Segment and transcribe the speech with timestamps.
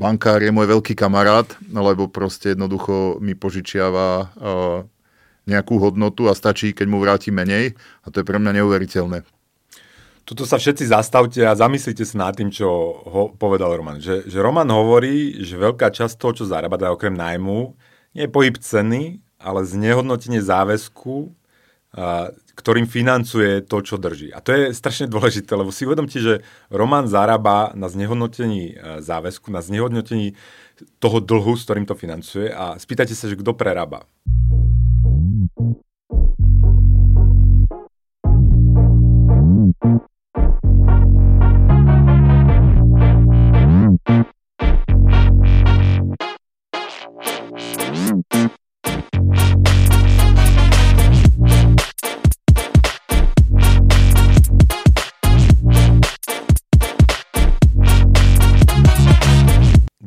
[0.00, 4.88] bankár je môj veľký kamarát, lebo proste jednoducho mi požičiava uh,
[5.44, 9.28] nejakú hodnotu a stačí, keď mu vráti menej a to je pre mňa neuveriteľné.
[10.24, 12.68] Tuto sa všetci zastavte a zamyslite sa nad tým, čo
[13.02, 13.98] ho povedal Roman.
[13.98, 17.74] Že, že Roman hovorí, že veľká časť toho, čo zarába, okrem nájmu,
[18.14, 21.34] nie je pohyb ceny, ale znehodnotenie záväzku,
[22.60, 24.28] ktorým financuje to, čo drží.
[24.36, 29.48] A to je strašne dôležité, lebo si uvedomte, že Roman zarába na znehodnotení e, záväzku,
[29.48, 30.36] na znehodnotení
[31.00, 34.04] toho dlhu, s ktorým to financuje a spýtajte sa, že kto prerába.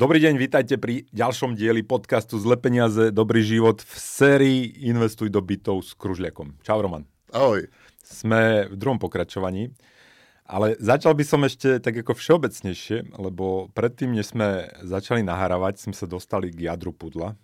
[0.04, 5.40] Dobrý deň, vítajte pri ďalšom dieli podcastu Zle peniaze, dobrý život v sérii Investuj do
[5.40, 6.60] bytov s Kružliakom.
[6.60, 7.08] Čau Roman.
[7.32, 7.72] Ahoj.
[8.04, 9.72] Sme v druhom pokračovaní,
[10.44, 15.96] ale začal by som ešte tak ako všeobecnejšie, lebo predtým, než sme začali nahrávať, sme
[15.96, 17.40] sa dostali k jadru pudla.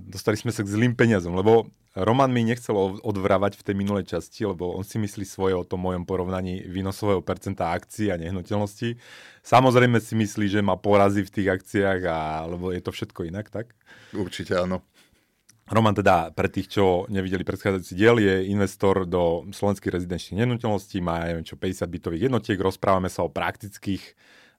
[0.00, 1.68] Dostali sme sa k zlým peniazom, lebo
[1.98, 5.82] Roman mi nechcel odvrávať v tej minulej časti, lebo on si myslí svoje o tom
[5.82, 8.94] mojom porovnaní výnosového percenta akcií a nehnuteľností.
[9.42, 13.50] Samozrejme si myslí, že má porazy v tých akciách, a, lebo je to všetko inak,
[13.50, 13.74] tak?
[14.14, 14.86] Určite áno.
[15.70, 21.26] Roman teda, pre tých, čo nevideli predchádzajúci diel, je investor do slovenských rezidenčných nehnuteľností, má
[21.26, 24.02] neviem čo, 50 bytových jednotiek, rozprávame sa o praktických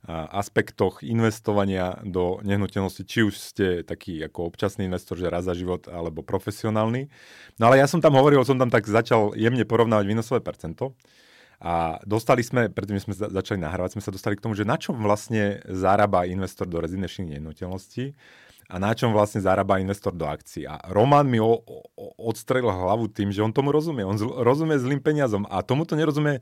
[0.09, 5.85] aspektoch investovania do nehnuteľnosti, či už ste taký ako občasný investor, že raz za život,
[5.85, 7.05] alebo profesionálny.
[7.61, 10.97] No ale ja som tam hovoril, som tam tak začal jemne porovnávať výnosové percento.
[11.61, 14.97] A dostali sme, predtým sme začali nahrávať, sme sa dostali k tomu, že na čom
[14.97, 18.17] vlastne zarába investor do rezidenčných nehnuteľností
[18.65, 20.65] a na čom vlastne zarába investor do akcií.
[20.65, 21.85] A Roman mi o, o,
[22.17, 24.01] odstrelil hlavu tým, že on tomu rozumie.
[24.01, 26.41] On zl, rozumie zlým peniazom a tomuto nerozumie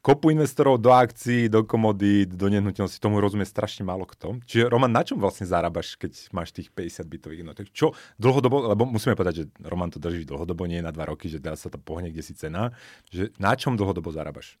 [0.00, 4.40] kopu investorov do akcií, do komodít, do nehnuteľnosti, tomu rozumie strašne málo kto.
[4.48, 7.66] Čiže Roman, na čom vlastne zarábaš, keď máš tých 50 bytových jednotek?
[7.72, 11.40] Čo dlhodobo, lebo musíme povedať, že Roman to drží dlhodobo, nie na dva roky, že
[11.40, 12.72] teraz sa to pohne kde si cena,
[13.12, 14.56] že na čom dlhodobo zarábaš?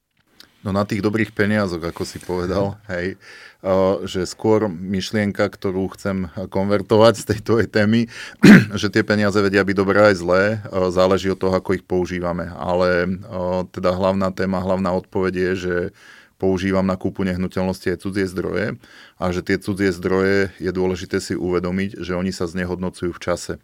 [0.60, 3.16] No na tých dobrých peniazoch, ako si povedal, hej,
[4.04, 8.12] že skôr myšlienka, ktorú chcem konvertovať z tejto témy,
[8.80, 10.42] že tie peniaze vedia byť dobré aj zlé,
[10.92, 12.52] záleží od toho, ako ich používame.
[12.56, 13.08] Ale
[13.72, 15.76] teda hlavná téma, hlavná odpoveď je, že
[16.40, 18.80] používam na kúpu nehnuteľnosti aj cudzie zdroje
[19.20, 23.54] a že tie cudzie zdroje je dôležité si uvedomiť, že oni sa znehodnocujú v čase.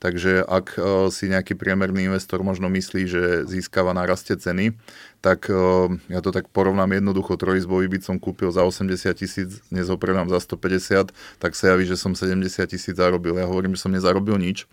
[0.00, 4.74] Takže ak uh, si nejaký priemerný investor možno myslí, že získava na raste ceny,
[5.20, 9.86] tak uh, ja to tak porovnám jednoducho, trojizbový byt som kúpil za 80 tisíc, dnes
[9.86, 13.38] ho predám za 150, tak sa javí, že som 70 tisíc zarobil.
[13.38, 14.66] Ja hovorím, že som nezarobil nič,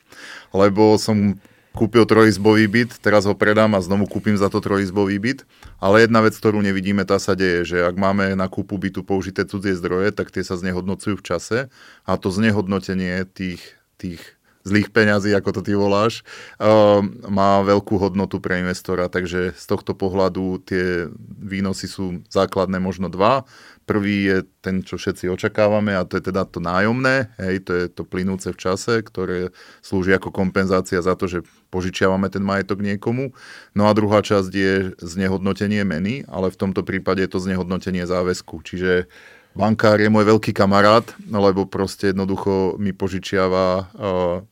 [0.56, 1.38] lebo som
[1.74, 5.40] kúpil trojizbový byt, teraz ho predám a znovu kúpim za to trojizbový byt.
[5.78, 9.46] Ale jedna vec, ktorú nevidíme, tá sa deje, že ak máme na kúpu bytu použité
[9.46, 11.58] cudzie zdroje, tak tie sa znehodnocujú v čase
[12.04, 13.62] a to znehodnotenie tých,
[14.02, 16.22] tých zlých peňazí, ako to ty voláš,
[16.60, 21.08] uh, má veľkú hodnotu pre investora, takže z tohto pohľadu tie
[21.40, 23.48] výnosy sú základné možno dva.
[23.90, 27.86] Prvý je ten, čo všetci očakávame a to je teda to nájomné, hej, to je
[27.90, 29.50] to plynúce v čase, ktoré
[29.82, 31.42] slúži ako kompenzácia za to, že
[31.74, 33.34] požičiavame ten majetok niekomu.
[33.74, 38.62] No a druhá časť je znehodnotenie meny, ale v tomto prípade je to znehodnotenie záväzku,
[38.62, 39.10] čiže
[39.58, 44.46] bankár je môj veľký kamarát, lebo proste jednoducho mi požičiava uh,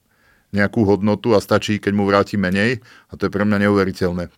[0.56, 2.80] nejakú hodnotu a stačí, keď mu vráti menej
[3.12, 4.31] a to je pre mňa neuveriteľné.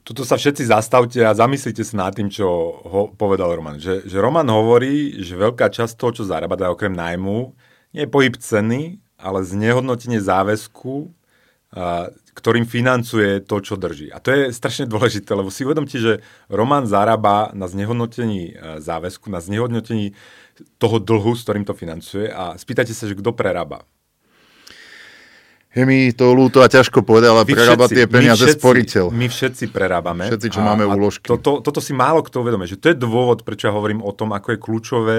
[0.00, 2.48] Tuto sa všetci zastavte a zamyslite sa nad tým, čo
[2.82, 3.76] ho povedal Roman.
[3.76, 7.52] Že, že Roman hovorí, že veľká časť toho, čo zarába, teda okrem nájmu,
[7.92, 11.12] nie je pohyb ceny, ale znehodnotenie záväzku,
[11.76, 14.08] a, ktorým financuje to, čo drží.
[14.08, 19.44] A to je strašne dôležité, lebo si uvedomte, že Roman zarába na znehodnotení záväzku, na
[19.44, 20.16] znehodnotení
[20.80, 23.84] toho dlhu, s ktorým to financuje a spýtajte sa, že kto prerába.
[25.70, 29.04] Je mi to ľúto a ťažko povedať, ale prerába tie peniaze my všetci, sporiteľ.
[29.14, 30.26] My všetci prerábame.
[30.26, 31.30] Všetci, čo a, máme úložky.
[31.30, 34.34] Toto, toto si málo kto uvedomuje, že to je dôvod, prečo ja hovorím o tom,
[34.34, 35.18] ako je kľúčové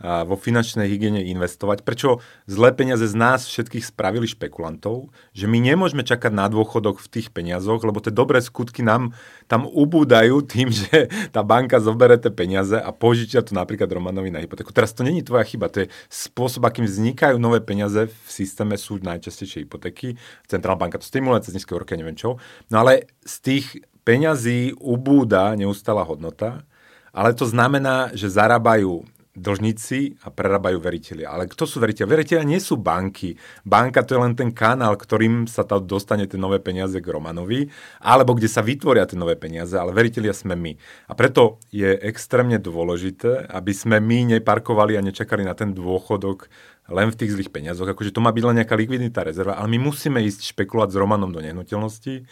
[0.00, 1.84] vo finančnej hygiene investovať.
[1.84, 7.08] Prečo zlé peniaze z nás všetkých spravili špekulantov, že my nemôžeme čakať na dôchodok v
[7.12, 9.12] tých peniazoch, lebo tie dobré skutky nám
[9.44, 14.40] tam ubúdajú tým, že tá banka zoberie tie peniaze a požičia to napríklad Romanovi na
[14.40, 14.72] hypotéku.
[14.72, 18.96] Teraz to není tvoja chyba, to je spôsob, akým vznikajú nové peniaze v systéme sú
[19.04, 20.16] najčastejšie hypotéky.
[20.48, 22.40] Centrálna banka to stimuluje cez nízke roky, neviem čo.
[22.72, 23.66] No ale z tých
[24.08, 26.64] peňazí ubúda neustála hodnota,
[27.12, 29.04] ale to znamená, že zarábajú
[29.40, 31.24] dlžníci a prerábajú veriteľi.
[31.24, 32.06] Ale kto sú veriteľi?
[32.06, 33.34] Veriteľia nie sú banky.
[33.64, 37.72] Banka to je len ten kanál, ktorým sa tam dostane tie nové peniaze k Romanovi,
[38.04, 40.72] alebo kde sa vytvoria tie nové peniaze, ale veriteľia sme my.
[41.08, 46.52] A preto je extrémne dôležité, aby sme my neparkovali a nečakali na ten dôchodok
[46.90, 47.88] len v tých zlých peniazoch.
[47.88, 51.30] Akože to má byť len nejaká likvidita rezerva, ale my musíme ísť špekulovať s Romanom
[51.30, 52.26] do nehnuteľnosti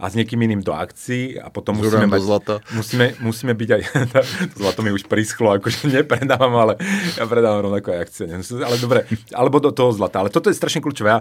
[0.00, 2.54] a s niekým iným do akcií a potom musíme mať, zlata.
[2.72, 3.82] Musíme, musíme byť aj,
[4.56, 6.80] to zlato mi už prischlo, akože nepredávam, ale
[7.20, 8.24] ja predávam rovnako aj akcie.
[8.64, 9.04] Ale dobre,
[9.36, 10.24] alebo do toho zlata.
[10.24, 11.12] Ale toto je strašne kľúčové.
[11.12, 11.20] Ja,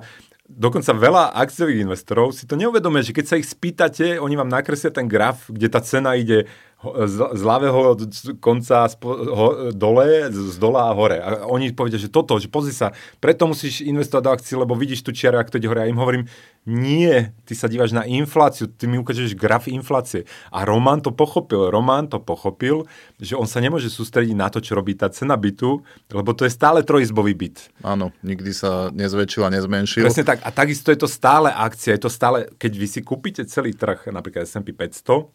[0.50, 4.90] dokonca veľa akciových investorov si to neuvedomuje, že keď sa ich spýtate, oni vám nakreslia
[4.90, 6.50] ten graf, kde tá cena ide
[6.80, 8.00] z, z ľavého
[8.40, 11.20] konca spo, ho, dole, z dola a hore.
[11.20, 15.04] A oni povedia, že toto, že pozri sa, preto musíš investovať do akcií, lebo vidíš
[15.04, 15.84] tu čiaru, ak to ide hore.
[15.84, 16.32] A im hovorím,
[16.64, 20.24] nie, ty sa dívaš na infláciu, ty mi ukážeš graf inflácie.
[20.56, 21.68] A Roman to pochopil.
[21.68, 22.88] Roman to pochopil,
[23.20, 25.84] že on sa nemôže sústrediť na to, čo robí tá cena bytu,
[26.16, 27.76] lebo to je stále trojizbový byt.
[27.84, 30.08] Áno, nikdy sa nezväčšil a nezmenšil.
[30.08, 30.39] Presne tak.
[30.44, 34.10] A takisto je to stále akcia, je to stále, keď vy si kúpite celý trh,
[34.10, 35.30] napríklad S&P 500,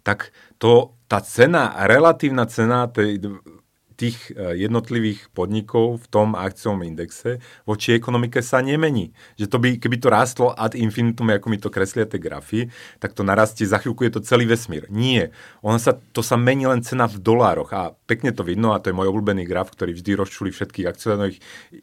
[0.00, 3.20] tak to, tá cena, relatívna cena tej,
[4.00, 7.36] tých e, jednotlivých podnikov v tom akciovom indexe
[7.68, 9.12] voči ekonomike sa nemení.
[9.36, 13.12] Že to by, keby to rástlo ad infinitum, ako mi to kreslia tie grafy, tak
[13.12, 14.88] to narastie, za chvíľku je to celý vesmír.
[14.88, 15.36] Nie.
[15.60, 18.88] Ono sa, to sa mení len cena v dolároch a pekne to vidno a to
[18.88, 21.36] je môj obľúbený graf, ktorý vždy rozčuli všetkých akcionárnych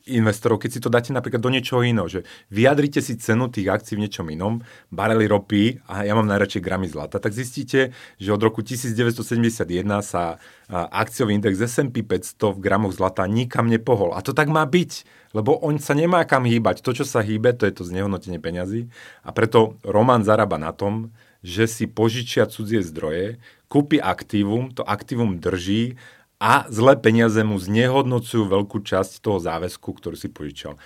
[0.10, 0.58] investorov.
[0.58, 4.10] Keď si to dáte napríklad do niečoho iného, že vyjadrite si cenu tých akcií v
[4.10, 8.66] niečom inom, barely ropy a ja mám najradšej gramy zlata, tak zistíte, že od roku
[8.66, 9.68] 1971
[10.02, 14.12] sa akciový index S&P 500 v gramoch zlata nikam nepohol.
[14.12, 16.84] A to tak má byť, lebo on sa nemá kam hýbať.
[16.84, 18.92] To, čo sa hýbe, to je to znehodnotenie peňazí.
[19.24, 23.40] A preto Roman zarába na tom, že si požičia cudzie zdroje,
[23.72, 25.96] kúpi aktívum, to aktívum drží
[26.38, 30.78] a zlé peniaze mu znehodnocujú veľkú časť toho záväzku, ktorý si požičal.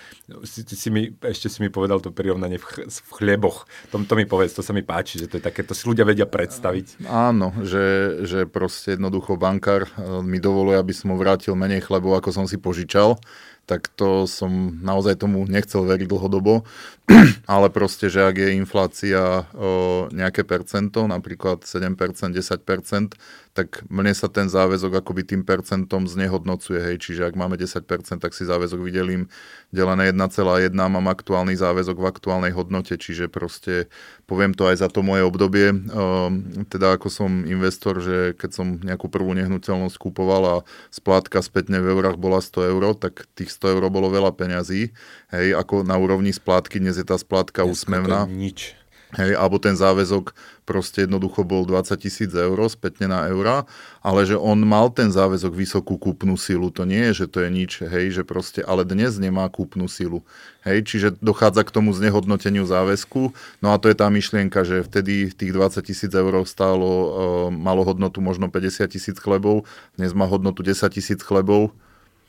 [0.48, 3.68] Si, si mi, ešte si mi povedal to prirovnanie v, ch, v chleboch.
[3.92, 6.08] To, to mi povedz, to sa mi páči, že to je také, to si ľudia
[6.08, 7.04] vedia predstaviť.
[7.04, 12.16] Áno, že, že proste jednoducho bankár eh, mi dovoluje, aby som mu vrátil menej chlebov,
[12.16, 13.20] ako som si požičal
[13.66, 16.66] tak to som naozaj tomu nechcel veriť dlhodobo.
[17.50, 21.94] Ale proste, že ak je inflácia o nejaké percento, napríklad 7%,
[22.34, 23.14] 10%,
[23.52, 26.80] tak mne sa ten záväzok akoby tým percentom znehodnocuje.
[26.80, 26.96] Hej.
[27.04, 27.84] Čiže ak máme 10%,
[28.18, 29.28] tak si záväzok vydelím
[29.72, 33.88] delené 1,1, mám aktuálny záväzok v aktuálnej hodnote, čiže proste
[34.28, 38.66] poviem to aj za to moje obdobie, ehm, teda ako som investor, že keď som
[38.84, 40.56] nejakú prvú nehnuteľnosť kúpoval a
[40.92, 44.92] splátka spätne v eurách bola 100 eur, tak tých 100 eur bolo veľa peňazí.
[45.32, 48.28] Hej, ako na úrovni splátky, dnes je tá splátka Dneska úsmevná.
[48.28, 48.81] nič
[49.12, 50.32] Hej, alebo ten záväzok
[50.64, 53.68] proste jednoducho bol 20 tisíc eur spätne na eura,
[54.00, 57.52] ale že on mal ten záväzok vysokú kúpnu silu, to nie je, že to je
[57.52, 60.24] nič, hej, že proste, ale dnes nemá kúpnu silu.
[60.64, 65.28] Hej, čiže dochádza k tomu znehodnoteniu záväzku, no a to je tá myšlienka, že vtedy
[65.28, 67.08] tých 20 tisíc eur stálo, e,
[67.52, 69.68] malo hodnotu možno 50 tisíc chlebov,
[70.00, 71.76] dnes má hodnotu 10 tisíc chlebov,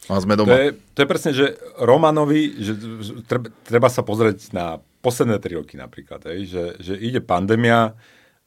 [0.10, 0.52] a sme doma.
[0.52, 1.46] To je, to je presne, že
[1.80, 2.74] Romanovi, že
[3.28, 7.96] treba, treba sa pozrieť na posledné tri roky napríklad, hej, že, že ide pandémia,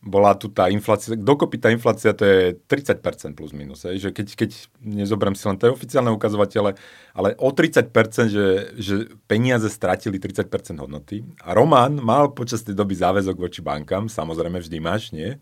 [0.06, 4.26] bola tu tá inflácia, dokopy tá inflácia to je 30% plus minus, hej, že keď,
[4.38, 4.50] keď
[4.81, 6.79] nezoberiem si len tie oficiálne ukazovatele,
[7.12, 7.91] ale o 30%,
[8.31, 8.47] že,
[8.78, 8.95] že
[9.26, 10.47] peniaze stratili 30%
[10.78, 15.37] hodnoty a Roman mal počas tej doby záväzok voči bankám, samozrejme vždy máš, nie?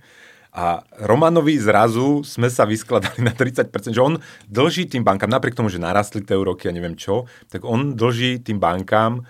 [0.55, 5.67] A Romanovi zrazu sme sa vyskladali na 30%, že on dlží tým bankám, napriek tomu,
[5.67, 9.27] že narastli tie úroky a neviem čo, tak on dlží tým bankám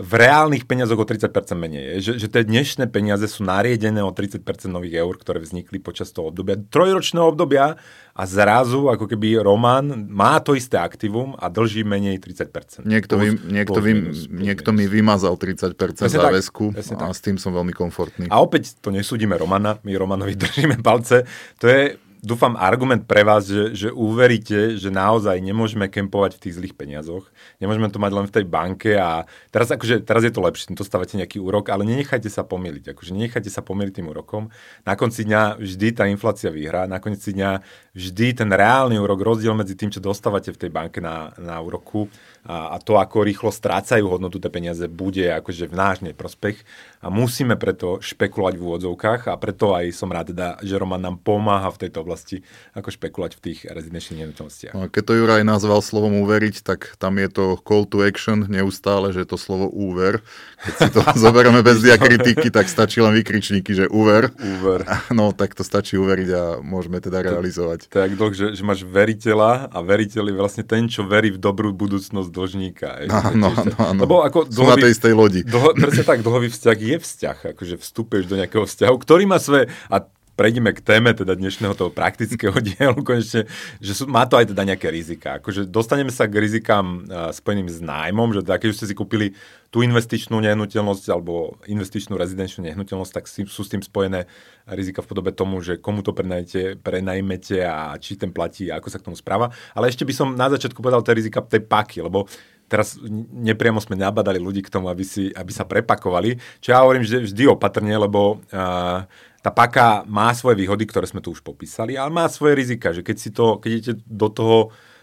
[0.00, 1.28] v reálnych peniazoch o 30%
[1.60, 2.00] menej.
[2.00, 4.40] Že, že tie dnešné peniaze sú nariedené o 30%
[4.72, 7.76] nových eur, ktoré vznikli počas toho obdobia, trojročného obdobia
[8.16, 12.88] a zrazu ako keby Roman má to isté aktívum a dlží menej 30%.
[12.88, 14.80] Niekto, plus, vy, niekto, plus, vy, minus, plus, niekto minus.
[14.80, 17.12] mi vymazal 30% presne záväzku tak, a tak.
[17.12, 18.26] s tým som veľmi komfortný.
[18.32, 21.28] A opäť to nesúdime Romana, my Romanovi držíme palce.
[21.60, 26.56] To je dúfam, argument pre vás, že, že uveríte, že naozaj nemôžeme kempovať v tých
[26.60, 27.32] zlých peniazoch.
[27.58, 31.16] Nemôžeme to mať len v tej banke a teraz, akože, teraz je to lepšie, dostávate
[31.16, 32.92] nejaký úrok, ale nenechajte sa pomýliť.
[32.92, 34.52] Akože nenechajte sa pomýliť tým úrokom.
[34.84, 37.64] Na konci dňa vždy tá inflácia vyhrá, na konci dňa
[37.96, 42.06] vždy ten reálny úrok, rozdiel medzi tým, čo dostávate v tej banke na, na úroku
[42.44, 46.62] a, a to, ako rýchlo strácajú hodnotu tie peniaze, bude akože v náš neprospech
[47.00, 51.16] a musíme preto špekulovať v úvodzovkách a preto aj som rád, teda, že Roman nám
[51.20, 52.42] pomáha v tejto oblasti,
[52.74, 54.74] ako špekulovať v tých rezidenčných nehnuteľnostiach.
[54.74, 59.14] No keď to Juraj nazval slovom uveriť, tak tam je to call to action neustále,
[59.14, 60.26] že je to slovo úver.
[60.66, 61.00] Keď si to
[61.30, 64.34] zoberieme bez diakritiky, tak stačí len vykričníky, že úver.
[64.42, 64.82] Úver.
[65.10, 67.92] No tak to stačí uveriť a môžeme teda realizovať.
[67.92, 71.76] Tak dlh, že, že máš veriteľa a veriteľ je vlastne ten, čo verí v dobrú
[71.76, 72.88] budúcnosť dlžníka.
[73.10, 74.00] Áno, áno, áno.
[74.00, 75.40] Lebo ako Sú na tej istej lodi.
[75.44, 79.68] Dlho, presne tak, dlhový vzťah je vzťah, akože vstúpeš do nejakého vzťahu, ktorý má svoje,
[79.92, 80.00] a
[80.40, 83.44] prejdeme k téme teda dnešného toho praktického dielu konečne,
[83.76, 85.36] že sú, má to aj teda nejaké rizika.
[85.36, 88.96] Akože dostaneme sa k rizikám uh, spojeným s nájmom, že teda keď už ste si
[88.96, 89.36] kúpili
[89.68, 94.24] tú investičnú nehnuteľnosť alebo investičnú rezidenčnú nehnuteľnosť, tak si, sú s tým spojené
[94.64, 98.88] rizika v podobe tomu, že komu to prenajmete, prenajmete a či ten platí a ako
[98.88, 99.52] sa k tomu správa.
[99.76, 102.24] Ale ešte by som na začiatku povedal tie rizika tej paky, lebo
[102.70, 102.94] teraz
[103.34, 106.38] nepriamo sme nabadali ľudí k tomu, aby, si, aby sa prepakovali.
[106.62, 109.04] Čo ja hovorím že vždy opatrne, lebo uh,
[109.40, 113.00] tá paka má svoje výhody, ktoré sme tu už popísali, ale má svoje rizika, že
[113.00, 114.58] keď si to, keď idete do toho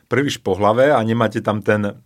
[0.08, 1.98] príliš po hlave a nemáte tam ten,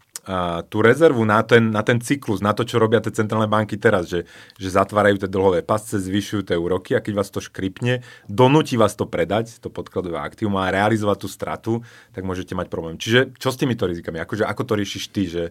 [0.70, 4.06] tú rezervu na ten, na ten cyklus, na to, čo robia tie centrálne banky teraz,
[4.06, 4.30] že,
[4.62, 8.94] že zatvárajú tie dlhové pasce, zvyšujú tie úroky a keď vás to škripne, donúti vás
[8.94, 11.72] to predať, to podkladové aktívum a realizovať tú stratu,
[12.14, 13.02] tak môžete mať problém.
[13.02, 14.22] Čiže čo s týmito rizikami?
[14.22, 15.26] Akože, ako to riešiš ty?
[15.26, 15.44] Že,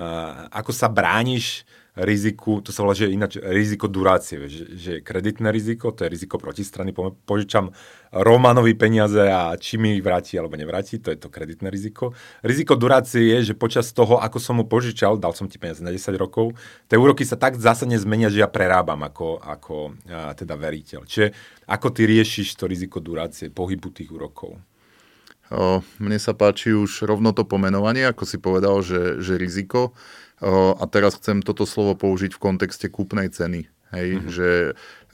[0.00, 5.54] uh, ako sa brániš riziku, to sa volá, že ináč riziko durácie, že, že kreditné
[5.54, 6.90] riziko, to je riziko protistrany,
[7.22, 7.70] požičam
[8.10, 12.10] Romanovi peniaze a či mi ich vráti alebo nevráti, to je to kreditné riziko.
[12.42, 15.94] Riziko durácie je, že počas toho, ako som mu požičal, dal som ti peniaze na
[15.94, 16.58] 10 rokov,
[16.90, 21.06] tie úroky sa tak zásadne zmenia, že ja prerábam ako, ako a, teda veriteľ.
[21.06, 21.30] Čiže
[21.70, 24.58] ako ty riešiš to riziko durácie, pohybu tých úrokov?
[25.54, 29.94] O, mne sa páči už rovno to pomenovanie, ako si povedal, že, že riziko
[30.42, 33.70] a teraz chcem toto slovo použiť v kontexte kúpnej ceny.
[33.94, 34.30] Hej, mm-hmm.
[34.34, 34.48] že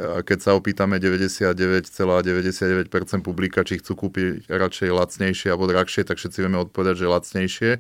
[0.00, 2.88] keď sa opýtame 99,99%
[3.21, 7.71] publika, či chcú kúpiť radšej lacnejšie alebo drahšie, tak všetci vieme odpovedať, že lacnejšie.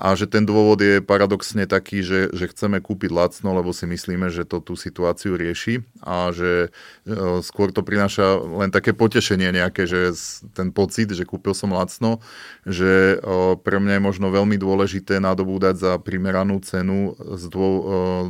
[0.00, 4.32] A že ten dôvod je paradoxne taký, že, že chceme kúpiť lacno, lebo si myslíme,
[4.32, 6.72] že to tú situáciu rieši a že
[7.04, 10.16] e, skôr to prináša len také potešenie nejaké, že
[10.56, 12.24] ten pocit, že kúpil som lacno,
[12.64, 17.60] že e, pre mňa je možno veľmi dôležité nadobúdať za primeranú cenu z e,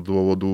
[0.02, 0.52] dôvodu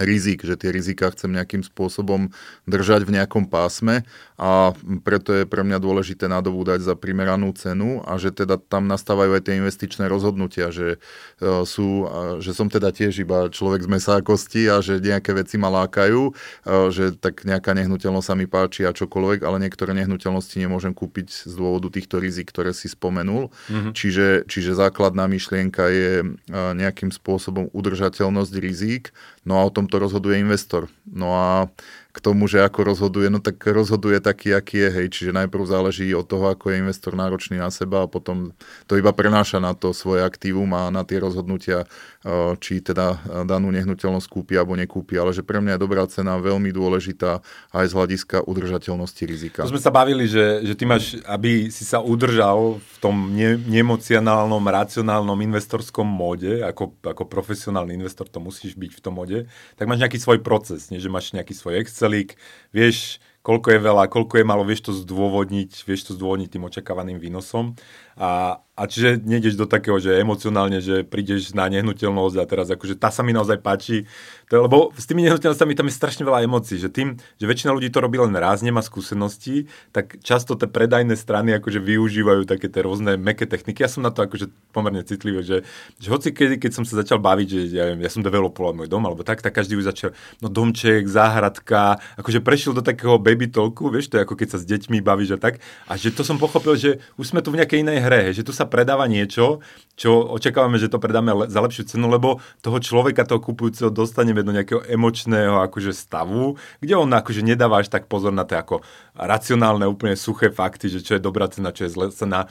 [0.00, 2.32] rizik, že tie rizika chcem nejakým spôsobom
[2.68, 4.04] držať v nejakom pásme
[4.36, 9.36] a preto je pre mňa dôležité nadobúdať za primeranú cenu a že teda tam nastávajú
[9.36, 11.00] aj tie investičné rozhodnutia, že,
[11.40, 12.08] uh, sú,
[12.44, 15.72] že som teda tiež iba človek z mesa a kosti a že nejaké veci ma
[15.72, 20.92] lákajú, uh, že tak nejaká nehnuteľnosť sa mi páči a čokoľvek, ale niektoré nehnuteľnosti nemôžem
[20.92, 23.48] kúpiť z dôvodu týchto rizik, ktoré si spomenul.
[23.72, 23.92] Mm-hmm.
[23.96, 26.10] Čiže, čiže základná myšlienka je
[26.52, 29.16] nejakým spôsobom udržateľnosť rizik,
[29.46, 30.90] no a o tomto rozhoduje investor.
[31.06, 31.70] No a
[32.16, 36.08] k tomu, že ako rozhoduje, no tak rozhoduje taký, aký je, hej, čiže najprv záleží
[36.16, 38.56] od toho, ako je investor náročný na seba a potom
[38.88, 41.84] to iba prenáša na to svoje aktívum a na tie rozhodnutia,
[42.24, 46.40] eh, či teda danú nehnuteľnosť kúpi alebo nekúpi, ale že pre mňa je dobrá cena
[46.40, 47.44] veľmi dôležitá
[47.76, 49.60] aj z hľadiska udržateľnosti rizika.
[49.68, 53.60] To sme sa bavili, že, že ty máš, aby si sa udržal v tom ne,
[53.60, 59.38] neemocionálnom, racionálnom investorskom móde, ako, ako profesionálny investor to musíš byť v tom móde,
[59.76, 61.02] tak máš nejaký svoj proces, nie?
[61.02, 62.38] Že máš nejaký svoj Excel, Excelík,
[62.70, 67.18] vieš, koľko je veľa, koľko je malo, vieš to zdôvodniť, vieš to zdôvodniť tým očakávaným
[67.18, 67.74] výnosom.
[68.16, 72.96] A, a čiže nejdeš do takého, že emocionálne, že prídeš na nehnuteľnosť a teraz akože
[72.96, 74.08] tá sa mi naozaj páči.
[74.48, 77.92] To, lebo s tými nehnuteľnosťami tam je strašne veľa emócií, že tým, že väčšina ľudí
[77.92, 82.88] to robí len raz, nemá skúsenosti, tak často tie predajné strany akože využívajú také tie
[82.88, 83.84] rôzne meké techniky.
[83.84, 85.68] Ja som na to akože pomerne citlivý, že,
[86.00, 89.04] že hoci kedy, keď som sa začal baviť, že ja, ja som developoval môj dom,
[89.04, 93.92] alebo tak, tak každý už začal, no domček, záhradka, akože prešiel do takého baby talku,
[93.92, 95.60] vieš, to je ako keď sa s deťmi bavíš a tak.
[95.84, 98.54] A že to som pochopil, že už sme tu v nejakej inej hre, že tu
[98.54, 99.58] sa predáva niečo,
[99.98, 104.46] čo očakávame, že to predáme le- za lepšiu cenu, lebo toho človeka, toho kupujúceho dostaneme
[104.46, 108.76] do nejakého emočného akože stavu, kde on akože nedáva až tak pozor na to ako
[109.18, 112.46] racionálne, úplne suché fakty, že čo je dobrá cena, čo je zlá cena,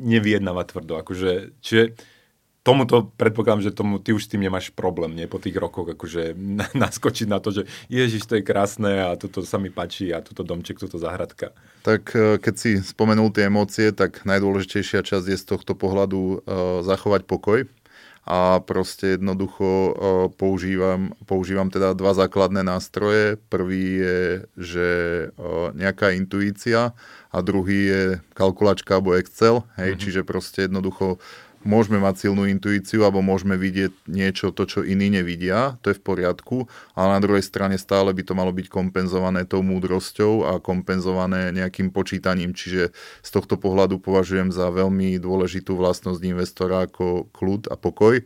[0.00, 0.96] nevyjednáva tvrdo.
[1.04, 1.98] Akože, čiže
[2.60, 5.24] tomuto predpokladám, že tomu, ty už s tým nemáš problém, nie?
[5.26, 6.36] Po tých rokoch akože
[6.76, 10.44] naskočiť na to, že ježiš, to je krásne a toto sa mi páči a toto
[10.44, 11.56] domček, toto zahradka.
[11.80, 16.38] Tak e, keď si spomenul tie emócie, tak najdôležitejšia časť je z tohto pohľadu uh,
[16.84, 17.64] zachovať pokoj
[18.20, 19.92] a proste jednoducho uh,
[20.28, 23.40] používam, používam teda dva základné nástroje.
[23.48, 24.20] Prvý je,
[24.60, 24.88] že
[25.72, 26.92] nejaká intuícia
[27.32, 28.02] a druhý je
[28.36, 30.02] kalkulačka alebo Excel, hej, mm-hmm.
[30.04, 31.16] čiže proste jednoducho
[31.60, 36.04] môžeme mať silnú intuíciu alebo môžeme vidieť niečo, to, čo iní nevidia, to je v
[36.04, 36.56] poriadku,
[36.96, 41.92] ale na druhej strane stále by to malo byť kompenzované tou múdrosťou a kompenzované nejakým
[41.92, 48.24] počítaním, čiže z tohto pohľadu považujem za veľmi dôležitú vlastnosť investora ako kľud a pokoj,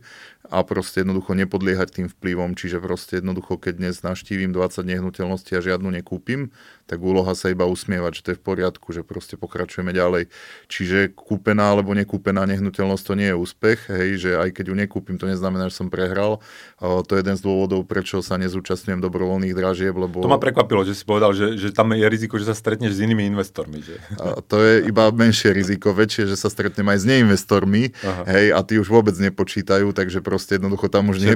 [0.51, 5.61] a proste jednoducho nepodliehať tým vplyvom, čiže proste jednoducho, keď dnes naštívim 20 nehnuteľností a
[5.63, 6.53] žiadnu nekúpim,
[6.85, 10.29] tak úloha sa iba usmievať, že to je v poriadku, že proste pokračujeme ďalej.
[10.69, 15.17] Čiže kúpená alebo nekúpená nehnuteľnosť to nie je úspech, hej, že aj keď ju nekúpim,
[15.17, 16.45] to neznamená, že som prehral.
[16.77, 20.21] to je jeden z dôvodov, prečo sa nezúčastňujem dobrovoľných dražieb, lebo...
[20.21, 22.99] To ma prekvapilo, že si povedal, že, že tam je riziko, že sa stretneš s
[23.01, 23.81] inými investormi.
[23.81, 23.95] Že?
[24.21, 28.23] A to je iba menšie riziko, väčšie, že sa stretnem aj s neinvestormi, Aha.
[28.29, 31.33] hej, a tí už vôbec nepočítajú, takže proste jednoducho tam už, nie,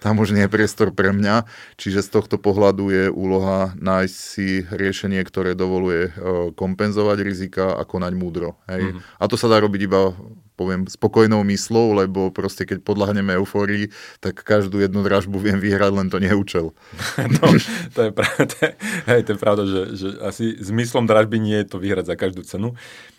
[0.00, 1.44] tam už nie je priestor pre mňa.
[1.76, 6.12] Čiže z tohto pohľadu je úloha nájsť si riešenie, ktoré dovoluje e,
[6.54, 8.56] kompenzovať rizika a konať múdro.
[8.70, 8.94] Hej.
[8.94, 9.18] Mm-hmm.
[9.18, 10.14] A to sa dá robiť iba
[10.58, 16.10] poviem, spokojnou myslou, lebo proste keď podľahneme eufórii, tak každú jednu dražbu viem vyhrať, len
[16.10, 16.66] to nie je účel.
[17.38, 17.46] no,
[17.94, 18.74] to, je pravda,
[19.14, 22.42] hej, to je pravda, že, že asi zmyslom dražby nie je to vyhrať za každú
[22.42, 22.74] cenu.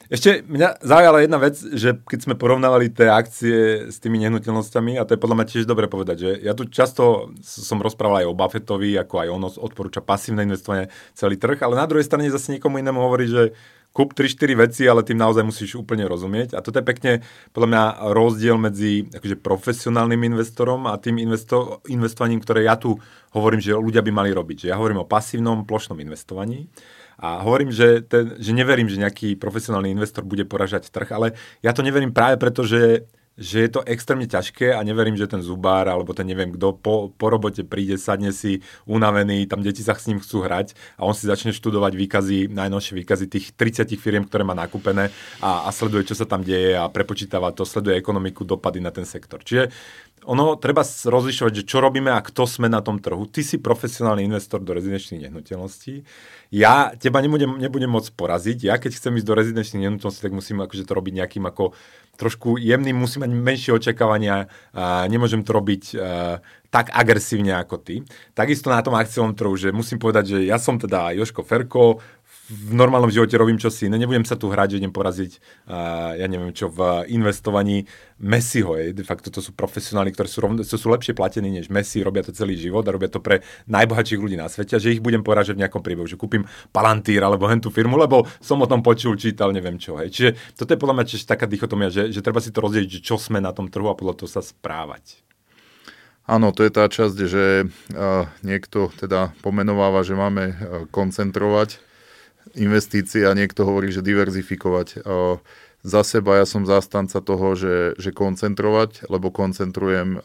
[0.09, 3.57] Ešte mňa zaujala jedna vec, že keď sme porovnávali tie akcie
[3.93, 7.29] s tými nehnuteľnosťami, a to je podľa mňa tiež dobre povedať, že ja tu často
[7.45, 11.85] som rozprával aj o Buffettovi, ako aj on odporúča pasívne investovanie celý trh, ale na
[11.85, 13.53] druhej strane zase niekomu inému hovorí, že
[13.93, 16.57] kúp 3-4 veci, ale tým naozaj musíš úplne rozumieť.
[16.57, 17.11] A toto je pekne
[17.53, 22.97] podľa mňa rozdiel medzi akože profesionálnym investorom a tým investo- investovaním, ktoré ja tu
[23.33, 24.65] hovorím, že ľudia by mali robiť.
[24.65, 26.65] Že ja hovorím o pasívnom plošnom investovaní
[27.19, 31.75] a hovorím, že, ten, že neverím, že nejaký profesionálny investor bude poražať trh, ale ja
[31.75, 33.05] to neverím práve preto, že
[33.39, 37.15] že je to extrémne ťažké a neverím, že ten zubár alebo ten neviem kto po,
[37.15, 41.15] po robote príde, sadne si unavený, tam deti sa s ním chcú hrať a on
[41.15, 45.07] si začne študovať výkazy, najnovšie výkazy tých 30 firiem, ktoré má nakúpené
[45.39, 49.07] a, a sleduje, čo sa tam deje a prepočítava to, sleduje ekonomiku, dopady na ten
[49.07, 49.39] sektor.
[49.39, 49.71] Čiže
[50.25, 53.27] ono treba rozlišovať, že čo robíme a kto sme na tom trhu.
[53.29, 56.03] Ty si profesionálny investor do rezidenčných nehnuteľností.
[56.49, 58.57] Ja teba nebudem, nebudem môcť poraziť.
[58.65, 61.77] Ja keď chcem ísť do rezidenčných nehnuteľností, tak musím akože to robiť nejakým ako
[62.19, 68.03] trošku jemným, musím mať menšie očakávania, a nemôžem to robiť a, tak agresívne ako ty.
[68.35, 72.03] Takisto na tom akciovom trhu, že musím povedať, že ja som teda Joško Ferko,
[72.49, 75.31] v normálnom živote robím čosi iné, nebudem sa tu hrať, že idem poraziť,
[75.69, 77.85] uh, ja neviem čo, v investovaní
[78.17, 78.73] Messiho.
[78.81, 78.91] Je.
[78.91, 82.33] De facto to sú profesionáli, ktorí sú, rovne, sú lepšie platení než Messi, robia to
[82.33, 85.61] celý život a robia to pre najbohatších ľudí na svete, že ich budem poražať v
[85.63, 89.77] nejakom priebehu, že kúpim Palantír alebo hentú firmu, lebo som o tom počul, čítal, neviem
[89.77, 90.01] čo.
[90.01, 90.09] Hej.
[90.09, 93.21] Čiže toto je podľa mňa tiež taká dichotomia, že, že treba si to rozdeliť, čo
[93.21, 95.21] sme na tom trhu a podľa toho sa správať.
[96.29, 100.55] Áno, to je tá časť, že uh, niekto teda pomenováva, že máme uh,
[100.93, 101.88] koncentrovať
[102.57, 105.05] investície a niekto hovorí, že diverzifikovať.
[105.79, 110.19] Za seba ja som zástanca toho, že, že koncentrovať, lebo koncentrujem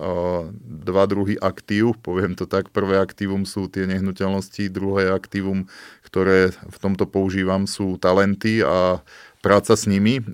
[0.59, 2.75] dva druhy aktív, poviem to tak.
[2.75, 5.71] Prvé aktívum sú tie nehnuteľnosti, druhé aktívum,
[6.03, 8.99] ktoré v tomto používam, sú talenty a
[9.45, 10.25] práca s nimi,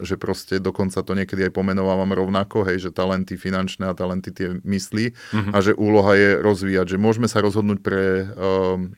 [0.00, 4.56] že proste dokonca to niekedy aj pomenovávam rovnako, hej, že talenty finančné a talenty tie
[4.64, 5.52] myslí uh-huh.
[5.52, 8.32] a že úloha je rozvíjať, že môžeme sa rozhodnúť pre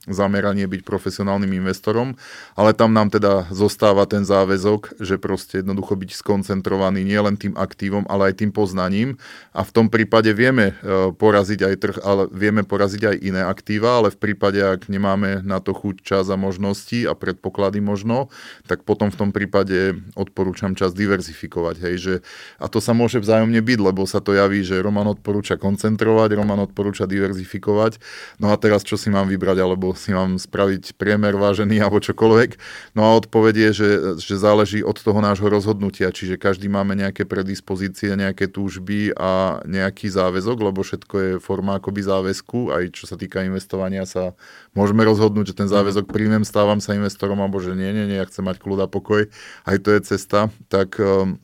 [0.06, 2.14] zameranie byť profesionálnym investorom,
[2.54, 8.06] ale tam nám teda zostáva ten záväzok, že proste jednoducho byť skoncentrovaný nielen tým aktívom,
[8.06, 9.18] ale aj tým poznaním
[9.50, 10.78] a v tom prípade vieme
[11.18, 15.58] poraziť aj trh, ale vieme poraziť aj iné aktíva, ale v prípade, ak nemáme na
[15.58, 18.30] to chuť, čas a možnosti a predpoklady možno,
[18.70, 21.76] tak potom v tom prípade prípade odporúčam čas diverzifikovať.
[21.80, 22.14] Hej, že,
[22.60, 26.60] a to sa môže vzájomne byť, lebo sa to javí, že Roman odporúča koncentrovať, Roman
[26.60, 27.96] odporúča diverzifikovať.
[28.36, 32.50] No a teraz čo si mám vybrať, alebo si mám spraviť priemer vážený alebo čokoľvek.
[32.92, 33.90] No a odpoveď je, že,
[34.20, 40.12] že záleží od toho nášho rozhodnutia, čiže každý máme nejaké predispozície, nejaké túžby a nejaký
[40.12, 44.36] záväzok, lebo všetko je forma akoby záväzku, aj čo sa týka investovania sa
[44.76, 48.28] môžeme rozhodnúť, že ten záväzok príjmem, stávam sa investorom, alebo že nie, nie, nie, ja
[48.28, 49.28] chcem mať kľud a pokoj
[49.66, 51.38] aj to je cesta, tak um,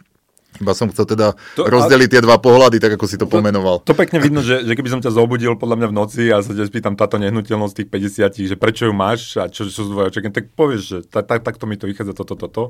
[0.60, 2.12] iba som chcel teda to, rozdeliť a...
[2.12, 3.80] tie dva pohľady, tak ako si to, to pomenoval.
[3.88, 6.52] To pekne vidno, že, že keby som ťa zobudil podľa mňa v noci a sa
[6.52, 10.12] ťa spýtam táto nehnuteľnosť tých 50, že prečo ju máš a čo, čo sú tvoje
[10.12, 12.62] očakávania, tak povieš, že tak, tak, takto mi to vychádza toto, toto.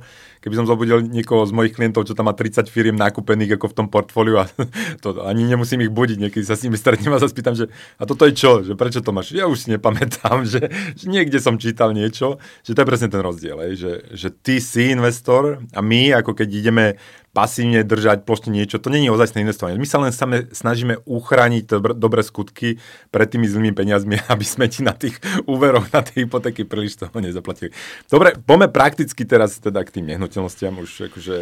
[0.45, 3.75] Keby som zobudil niekoho z mojich klientov, čo tam má 30 firiem nakúpených ako v
[3.75, 4.47] tom portfóliu a
[5.03, 7.67] to, ani nemusím ich budiť, niekedy sa s nimi stretnem a sa spýtam, že
[7.99, 9.35] a toto je čo, že prečo to máš?
[9.35, 13.19] Ja už si nepamätám, že, že niekde som čítal niečo, že to je presne ten
[13.19, 16.87] rozdiel, že, že ty si investor a my, ako keď ideme
[17.33, 18.77] pasívne držať plošne niečo.
[18.77, 19.81] To je ozajstné investovanie.
[19.81, 22.77] My sa len same snažíme uchrániť dobr- dobré skutky
[23.09, 25.17] pred tými zlými peniazmi, aby sme ti na tých
[25.49, 27.73] úveroch, na tej hypotéky príliš toho nezaplatili.
[28.13, 31.37] Dobre, poďme prakticky teraz teda k tým nehnuteľnostiam, už akože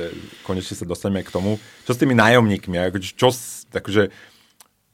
[0.47, 1.59] konečne sa dostaneme k tomu.
[1.91, 2.79] Čo s tými nájomníkmi?
[2.95, 3.35] Akože, čo,
[3.75, 4.15] akože,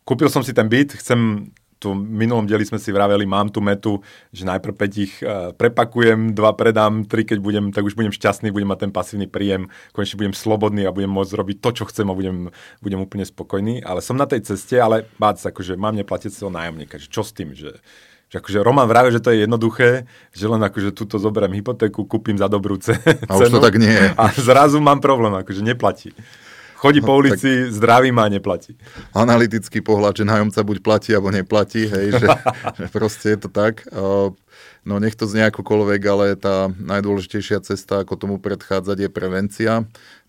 [0.08, 4.00] kúpil som si ten byt, chcem tu minulom dieli sme si vraveli, mám tu metu,
[4.32, 8.48] že najprv 5 ich uh, prepakujem, dva predám, tri keď budem, tak už budem šťastný,
[8.48, 12.08] budem mať ten pasívny príjem, konečne budem slobodný a budem môcť robiť to, čo chcem
[12.08, 12.48] a budem,
[12.80, 13.84] budem úplne spokojný.
[13.84, 17.36] Ale som na tej ceste, ale bác, akože mám neplatiť svojho nájomníka, že čo s
[17.36, 17.76] tým, že,
[18.32, 22.40] že akože Roman vraví, že to je jednoduché, že len akože túto zoberiem hypotéku, kúpim
[22.40, 23.04] za dobrú cenu.
[23.28, 24.08] A už to tak nie je.
[24.16, 26.16] A zrazu mám problém, akože neplatí.
[26.86, 27.72] Chodí po ulici, tak...
[27.74, 28.78] zdraví má a neplatí.
[29.12, 32.28] Analytický pohľad, že nájomca buď platí, alebo neplatí, hej, že,
[32.78, 33.82] že proste je to tak.
[34.86, 39.72] No nech to znie akokoľvek, ale tá najdôležitejšia cesta, ako tomu predchádzať, je prevencia.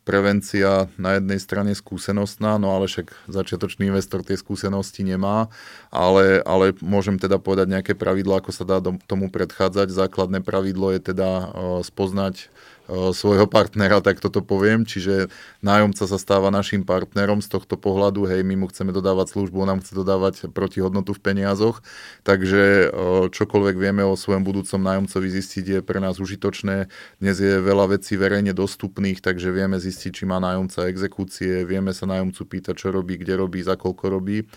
[0.02, 5.52] Prevencia na jednej strane skúsenostná, no ale však začiatočný investor tie skúsenosti nemá,
[5.94, 9.94] ale, ale môžem teda povedať nejaké pravidlo, ako sa dá tomu predchádzať.
[9.94, 11.52] Základné pravidlo je teda
[11.84, 12.50] spoznať
[12.90, 14.88] svojho partnera, tak toto poviem.
[14.88, 15.28] Čiže
[15.60, 19.70] nájomca sa stáva našim partnerom z tohto pohľadu, hej, my mu chceme dodávať službu, on
[19.76, 21.84] nám chce dodávať protihodnotu v peniazoch,
[22.24, 22.90] takže
[23.32, 26.88] čokoľvek vieme o svojom budúcom nájomcovi zistiť je pre nás užitočné.
[27.20, 32.08] Dnes je veľa vecí verejne dostupných, takže vieme zistiť, či má nájomca exekúcie, vieme sa
[32.08, 34.48] nájomcu pýtať, čo robí, kde robí, za koľko robí.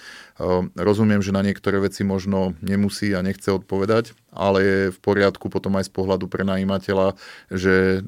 [0.72, 5.76] Rozumiem, že na niektoré veci možno nemusí a nechce odpovedať, ale je v poriadku potom
[5.76, 7.20] aj z pohľadu prenajímateľa,
[7.52, 8.00] že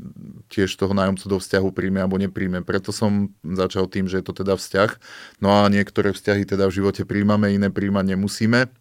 [0.49, 2.65] tiež toho nájomcu do vzťahu príjme alebo nepríjme.
[2.65, 4.91] Preto som začal tým, že je to teda vzťah.
[5.45, 8.73] No a niektoré vzťahy teda v živote príjmame, iné príjmať nemusíme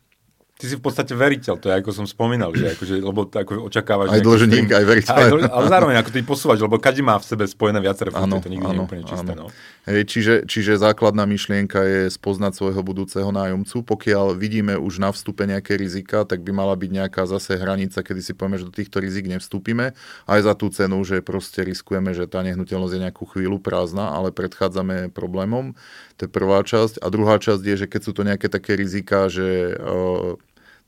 [0.62, 4.14] ty si v podstate veriteľ, to je ako som spomínal, že akože, lebo ako očakávaš...
[4.14, 5.18] Aj dlžník, aj veriteľ.
[5.18, 8.52] Aj, ale zároveň ako ty posúvaš, lebo každý má v sebe spojené viaceré funkcie, to
[8.54, 9.34] nikdy nie je úplne čisté.
[9.34, 9.50] No.
[9.82, 13.82] Hej, čiže, čiže základná myšlienka je spoznať svojho budúceho nájomcu.
[13.82, 18.22] Pokiaľ vidíme už na vstupe nejaké rizika, tak by mala byť nejaká zase hranica, kedy
[18.22, 19.98] si povieme, že do týchto rizik nevstúpime.
[20.30, 24.30] Aj za tú cenu, že proste riskujeme, že tá nehnuteľnosť je nejakú chvíľu prázdna, ale
[24.30, 25.74] predchádzame problémom.
[26.22, 27.02] To je prvá časť.
[27.02, 30.38] A druhá časť je, že keď sú to nejaké také rizika, že uh,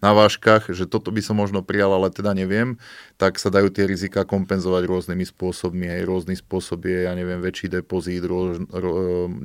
[0.03, 2.75] na váškach, že toto by som možno prijal, ale teda neviem,
[3.15, 5.87] tak sa dajú tie rizika kompenzovať rôznymi spôsobmi.
[5.87, 8.91] Aj rôzny spôsob je, ja neviem, väčší depozít, ro, ro,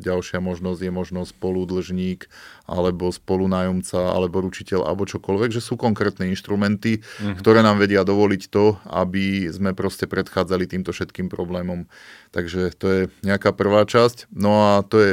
[0.03, 2.27] ďalšia možnosť je možnosť spoludlžník,
[2.67, 7.39] alebo spolunájomca, alebo ručiteľ, alebo čokoľvek, že sú konkrétne inštrumenty, mm-hmm.
[7.39, 11.87] ktoré nám vedia dovoliť to, aby sme proste predchádzali týmto všetkým problémom.
[12.35, 14.27] Takže to je nejaká prvá časť.
[14.35, 15.13] No a to je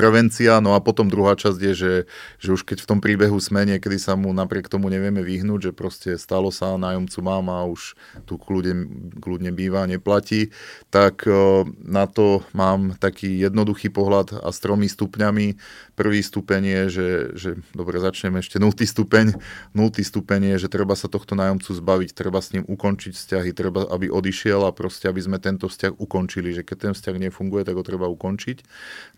[0.00, 1.94] prevencia, no a potom druhá časť je, že,
[2.40, 5.72] že už keď v tom príbehu sme, niekedy sa mu napriek tomu nevieme vyhnúť, že
[5.76, 7.92] proste stalo sa, nájomcu mám a už
[8.24, 8.88] tu kľudne,
[9.20, 10.56] kľudne býva, neplatí,
[10.88, 11.28] tak
[11.84, 15.60] na to mám taký jednoduchý pohľad a s tromi stupňami.
[16.00, 19.36] Prvý stupeň je, že, že dobre, začneme ešte nultý stupeň.
[19.76, 23.84] Nultý stupeň je, že treba sa tohto nájomcu zbaviť, treba s ním ukončiť vzťahy, treba,
[23.92, 27.76] aby odišiel a proste, aby sme tento vzťah ukončili, že keď ten vzťah nefunguje, tak
[27.76, 28.64] ho treba ukončiť.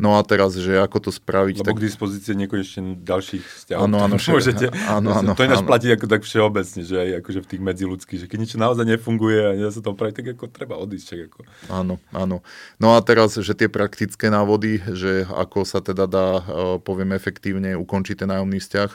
[0.03, 1.61] No a teraz, že ako to spraviť.
[1.61, 1.77] Lebo tak...
[1.77, 3.85] k dispozícii nekonečne ďalších vzťahov.
[3.85, 4.73] Áno, áno, môžete.
[4.89, 8.27] Áno, áno, to ináč platí ako tak všeobecne, že aj akože v tých medziludských, že
[8.31, 11.07] keď niečo naozaj nefunguje a nedá sa to praviť, tak ako treba odísť.
[11.13, 11.41] Čak ako.
[11.69, 12.47] Áno, áno.
[12.79, 17.77] No a teraz, že tie praktické návody, že ako sa teda dá, eh, poviem efektívne,
[17.77, 18.91] ukončiť ten nájomný vzťah.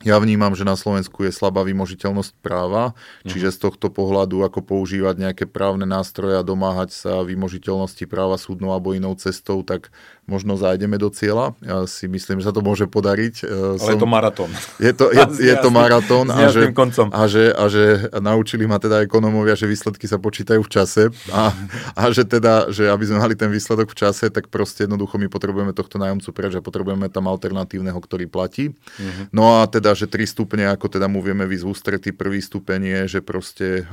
[0.00, 2.96] Ja vnímam, že na Slovensku je slabá vymožiteľnosť práva,
[3.28, 3.54] čiže mhm.
[3.54, 8.96] z tohto pohľadu, ako používať nejaké právne nástroje a domáhať sa vymožiteľnosti práva súdnou alebo
[8.96, 9.92] inou cestou, tak
[10.30, 11.58] možno zájdeme do cieľa.
[11.58, 13.34] Ja si myslím, že sa to môže podariť.
[13.42, 13.92] E, Ale Som...
[13.98, 14.50] je to maratón.
[14.78, 17.84] Je to, je, je to maratón a že, a, že, a že
[18.22, 21.02] naučili ma teda ekonomovia, že výsledky sa počítajú v čase
[21.34, 21.50] a,
[21.98, 25.26] a že teda, že aby sme mali ten výsledok v čase, tak proste jednoducho my
[25.26, 28.70] potrebujeme tohto nájomcu preč a potrebujeme tam alternatívneho, ktorý platí.
[28.70, 29.26] Uh-huh.
[29.34, 32.80] No a teda, že tri stupne, ako teda mu vieme výsť v ústretí, prvý stupeň
[32.86, 33.88] je, že proste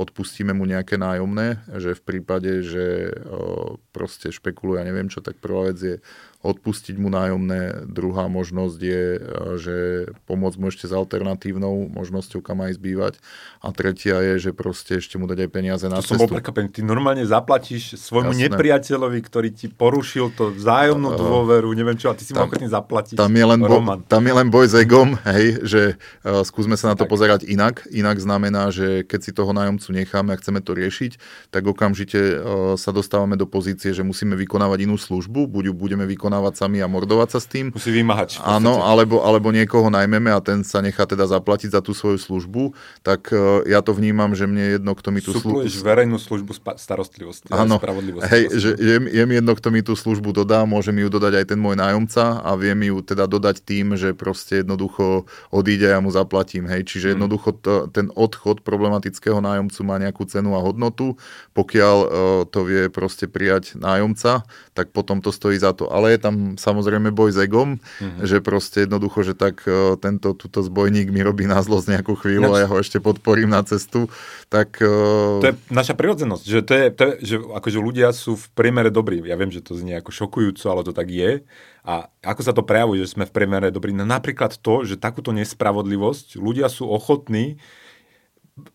[0.00, 3.12] odpustíme mu nejaké nájomné, že v prípade, že
[3.90, 5.94] proste špekuluje, ja neviem čo, tak prvá vec je
[6.44, 7.88] odpustiť mu nájomné.
[7.88, 9.18] Druhá možnosť je, e,
[9.56, 9.76] že
[10.28, 13.16] pomôcť mu ešte s alternatívnou možnosťou, kam aj zbývať.
[13.64, 16.20] A tretia je, že proste ešte mu dať aj peniaze na to cestu.
[16.20, 16.68] som bol prekapený.
[16.68, 18.52] Ty normálne zaplatíš svojmu Jasné.
[18.52, 22.68] nepriateľovi, ktorý ti porušil to vzájomnú dôveru, neviem čo, a ty si tam, mu ochotný
[22.68, 23.16] zaplatiť.
[23.16, 26.92] Tam je, len bo, tam je len boj s egom, hej, že uh, skúsme sa
[26.92, 27.12] na to tak.
[27.16, 27.88] pozerať inak.
[27.88, 31.16] Inak znamená, že keď si toho nájomcu necháme a chceme to riešiť,
[31.48, 32.36] tak okamžite uh,
[32.76, 36.78] sa dostávame do pozície, že musíme vykonávať inú službu, buď ju budeme vykonávať objednávať sami
[36.82, 37.70] a mordovať sa s tým.
[37.70, 38.42] Musí vymáhať.
[38.42, 42.74] Áno, alebo, alebo niekoho najmeme a ten sa nechá teda zaplatiť za tú svoju službu,
[43.06, 45.86] tak uh, ja to vnímam, že mne jedno, kto mi tú službu...
[45.86, 48.30] verejnú službu starostlivosti áno, spravodlivosti.
[48.30, 51.44] Hej, že je, je mi jedno, kto mi tú službu dodá, môže mi ju dodať
[51.44, 55.86] aj ten môj nájomca a vie mi ju teda dodať tým, že proste jednoducho odíde
[55.86, 56.66] a ja mu zaplatím.
[56.66, 56.90] Hej.
[56.90, 57.12] Čiže mm.
[57.14, 61.14] jednoducho to, ten odchod problematického nájomcu má nejakú cenu a hodnotu.
[61.52, 62.08] Pokiaľ uh,
[62.48, 64.42] to vie proste prijať nájomca,
[64.72, 65.92] tak potom to stojí za to.
[65.92, 68.24] Ale je tam samozrejme boj s egom, mm-hmm.
[68.24, 72.48] že proste jednoducho, že tak uh, tento túto zbojník mi robí na zlosť nejakú chvíľu
[72.48, 72.54] Nač...
[72.56, 74.08] a ja ho ešte podporím na cestu.
[74.48, 75.44] Tak, uh...
[75.44, 78.88] To je naša prirodzenosť, že, to je, to je, že akože ľudia sú v priemere
[78.88, 79.20] dobrí.
[79.20, 81.44] Ja viem, že to znie ako šokujúco, ale to tak je.
[81.84, 83.92] A ako sa to prejavuje, že sme v priemere dobrí?
[83.92, 87.60] No napríklad to, že takúto nespravodlivosť ľudia sú ochotní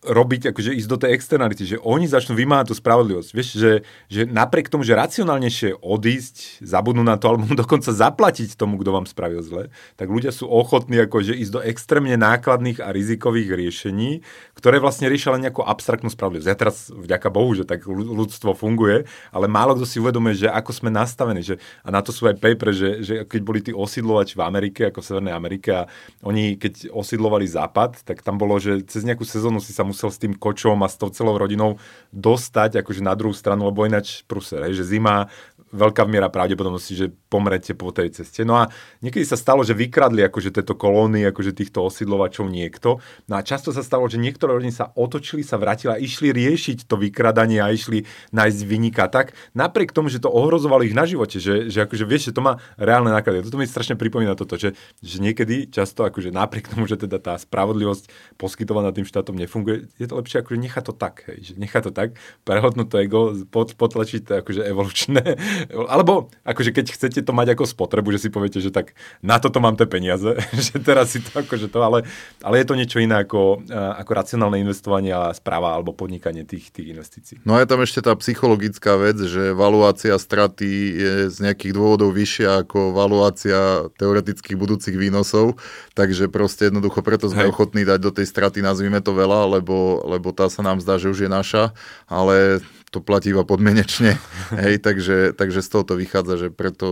[0.04, 3.30] robiť, akože ísť do tej externality, že oni začnú vymáhať tú spravodlivosť.
[3.32, 3.72] Vieš, že,
[4.12, 9.08] že napriek tomu, že racionálnejšie odísť, zabudnú na to, alebo dokonca zaplatiť tomu, kto vám
[9.08, 14.20] spravil zle, tak ľudia sú ochotní akože ísť do extrémne nákladných a rizikových riešení,
[14.60, 16.50] ktoré vlastne riešia len nejakú abstraktnú spravodlivosť.
[16.52, 20.76] Ja teraz, vďaka Bohu, že tak ľudstvo funguje, ale málo kto si uvedomuje, že ako
[20.76, 21.56] sme nastavení, že,
[21.88, 25.00] a na to sú aj paper, že, že keď boli tí osídlovači v Amerike, ako
[25.00, 25.88] v Severnej Amerike, a
[26.28, 30.18] oni keď osídlovali Západ, tak tam bolo, že cez nejakú sezónu si sa musel s
[30.18, 31.78] tým kočom a s tou celou rodinou
[32.10, 35.30] dostať akože na druhú stranu, lebo ináč pruser, hej, že zima
[35.70, 38.42] veľká miera pravdepodobnosti, že pomrete po tej ceste.
[38.42, 38.70] No a
[39.06, 42.98] niekedy sa stalo, že vykradli akože tieto kolóny, akože týchto osídlovačov niekto.
[43.30, 46.90] No a často sa stalo, že niektoré rodiny sa otočili, sa vrátili a išli riešiť
[46.90, 51.38] to vykradanie a išli nájsť vynika tak, napriek tomu, že to ohrozovalo ich na živote,
[51.38, 53.46] že, že akože vieš, že to má reálne náklady.
[53.46, 57.38] Toto mi strašne pripomína toto, že, že niekedy často akože napriek tomu, že teda tá
[57.38, 61.82] spravodlivosť poskytovaná tým štátom nefunguje, je to lepšie akože nechať to tak, hej, že nechať
[61.90, 62.10] to tak,
[62.44, 63.22] prehodnúť to ego,
[63.54, 65.24] potlačiť to akože evolučné
[65.68, 69.60] alebo akože keď chcete to mať ako spotrebu, že si poviete, že tak na toto
[69.60, 72.08] mám tie peniaze, že teraz si to akože to, ale,
[72.40, 76.94] ale je to niečo iné ako, ako racionálne investovanie a správa alebo podnikanie tých, tých
[76.96, 77.36] investícií.
[77.44, 82.16] No a je tam ešte tá psychologická vec, že valuácia straty je z nejakých dôvodov
[82.16, 85.60] vyššia ako valuácia teoretických budúcich výnosov,
[85.96, 87.52] takže proste jednoducho preto sme Hej.
[87.52, 91.12] ochotní dať do tej straty, nazvime to veľa, lebo, lebo tá sa nám zdá, že
[91.12, 91.72] už je naša,
[92.06, 94.18] ale to platí iba podmienečne,
[94.66, 96.88] hej, takže, takže z toho to vychádza, že preto,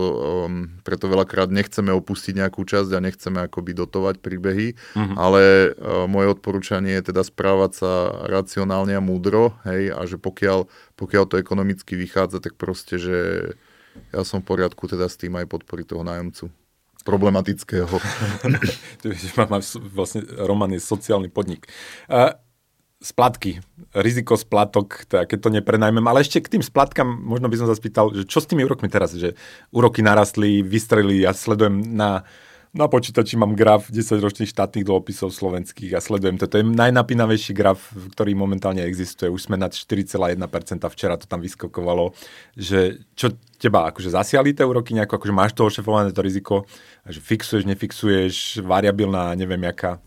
[0.46, 5.14] um, preto veľakrát nechceme opustiť nejakú časť a nechceme akoby dotovať príbehy, uh-huh.
[5.18, 7.92] ale uh, moje odporúčanie je teda správať sa
[8.30, 13.16] racionálne a múdro, hej, a že pokiaľ, pokiaľ to ekonomicky vychádza, tak proste, že
[14.14, 16.54] ja som v poriadku teda s tým aj podporiť toho nájomcu
[17.02, 17.88] problematického.
[19.96, 21.66] vlastne Roman je sociálny podnik.
[22.06, 22.36] Uh,
[22.98, 23.62] splatky,
[23.94, 27.78] riziko splatok, teda keď to neprenajmem, ale ešte k tým splatkám možno by som sa
[27.78, 29.38] spýtal, že čo s tými úrokmi teraz, že
[29.70, 32.26] úroky narastli, vystrelili, ja sledujem na,
[32.74, 37.94] na počítači mám graf 10 ročných štátnych dlhopisov slovenských a sledujem, toto je najnapínavejší graf,
[38.18, 40.34] ktorý momentálne existuje, už sme nad 4,1%,
[40.90, 42.10] včera to tam vyskokovalo,
[42.58, 43.30] že čo
[43.62, 46.66] teba, akože zasiali tie úroky nejako, akože máš toho šefované to riziko,
[47.06, 50.02] že fixuješ, nefixuješ, variabilná, neviem jaká,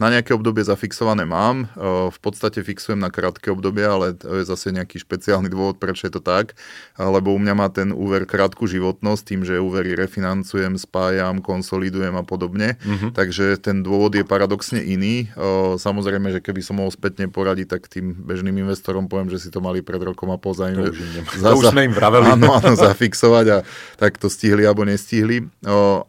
[0.00, 1.68] na nejaké obdobie zafixované mám,
[2.08, 6.16] v podstate fixujem na krátke obdobie, ale to je zase nejaký špeciálny dôvod, prečo je
[6.16, 6.56] to tak,
[6.96, 12.24] lebo u mňa má ten úver krátku životnosť, tým, že úvery refinancujem, spájam, konsolidujem a
[12.24, 13.12] podobne, uh-huh.
[13.12, 15.28] takže ten dôvod je paradoxne iný.
[15.76, 19.60] Samozrejme, že keby som mohol spätne poradiť, tak tým bežným investorom poviem, že si to
[19.60, 20.98] mali pred rokom a po za, to už,
[21.36, 22.32] za, to už sme im vraveli.
[22.32, 23.58] Áno, áno, zafixovať a
[24.00, 25.52] tak to stihli alebo nestihli,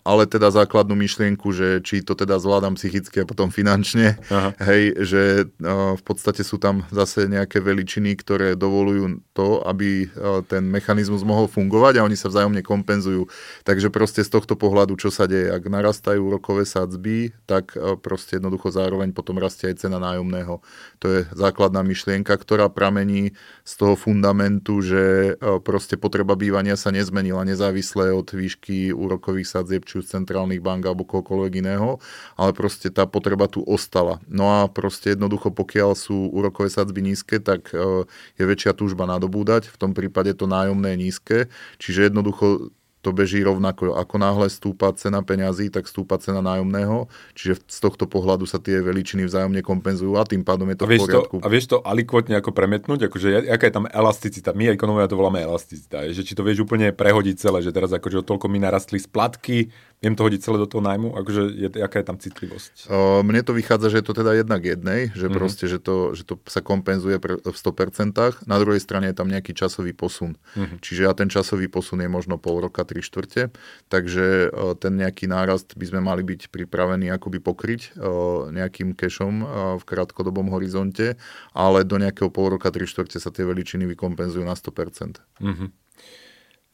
[0.08, 4.54] ale teda základnú myšlienku, že či to teda zvládam psychicky potom finančne, Aha.
[4.70, 10.46] hej, že uh, v podstate sú tam zase nejaké veličiny, ktoré dovolujú to, aby uh,
[10.46, 13.28] ten mechanizmus mohol fungovať a oni sa vzájomne kompenzujú.
[13.66, 18.38] Takže proste z tohto pohľadu, čo sa deje, ak narastajú úrokové sadzby, tak uh, proste
[18.38, 20.62] jednoducho zároveň potom rastie aj cena nájomného.
[21.02, 23.34] To je základná myšlienka, ktorá pramení
[23.66, 25.36] z toho fundamentu, že
[25.66, 31.08] proste potreba bývania sa nezmenila nezávisle od výšky úrokových sadzieb, či už centrálnych bank alebo
[31.08, 31.98] kohokoľvek iného,
[32.38, 34.19] ale proste tá potreba tu ostala.
[34.28, 38.04] No a proste jednoducho, pokiaľ sú úrokové sadzby nízke, tak e,
[38.36, 41.38] je väčšia túžba nadobúdať, v tom prípade to nájomné je nízke,
[41.80, 42.75] čiže jednoducho
[43.06, 43.93] to beží rovnako.
[43.93, 47.06] Ako náhle stúpa cena peňazí, tak stúpa cena nájomného,
[47.38, 50.88] čiže z tohto pohľadu sa tie veličiny vzájomne kompenzujú a tým pádom je to a
[50.89, 51.36] v poriadku.
[51.38, 53.06] To, a vieš to alikvotne ako premietnúť?
[53.06, 54.58] Akože, aká je tam elasticita?
[54.58, 56.10] My ekonomovia to voláme elasticita.
[56.10, 59.69] Že či to vieš úplne prehodiť celé, že teraz akože o toľko mi narastli splatky,
[60.06, 61.18] viem to hodiť celé do toho nájmu?
[61.18, 62.94] Akože je, aká je tam citlivosť?
[62.94, 65.34] O, mne to vychádza, že je to teda jednak jednej, že mm-hmm.
[65.34, 69.26] proste, že to, že to sa kompenzuje pre, v 100%, na druhej strane je tam
[69.26, 70.38] nejaký časový posun.
[70.54, 70.78] Mm-hmm.
[70.86, 73.50] Čiže a ten časový posun je možno pol roka, tri štvrte,
[73.89, 79.82] takže o, ten nejaký nárast by sme mali byť pripravení akoby pokryť o, nejakým o,
[79.82, 81.18] v krátkodobom horizonte,
[81.58, 85.18] ale do nejakého pol roka, tri štvrte sa tie veličiny vykompenzujú na 100%.
[85.41, 85.85] Mm-hmm.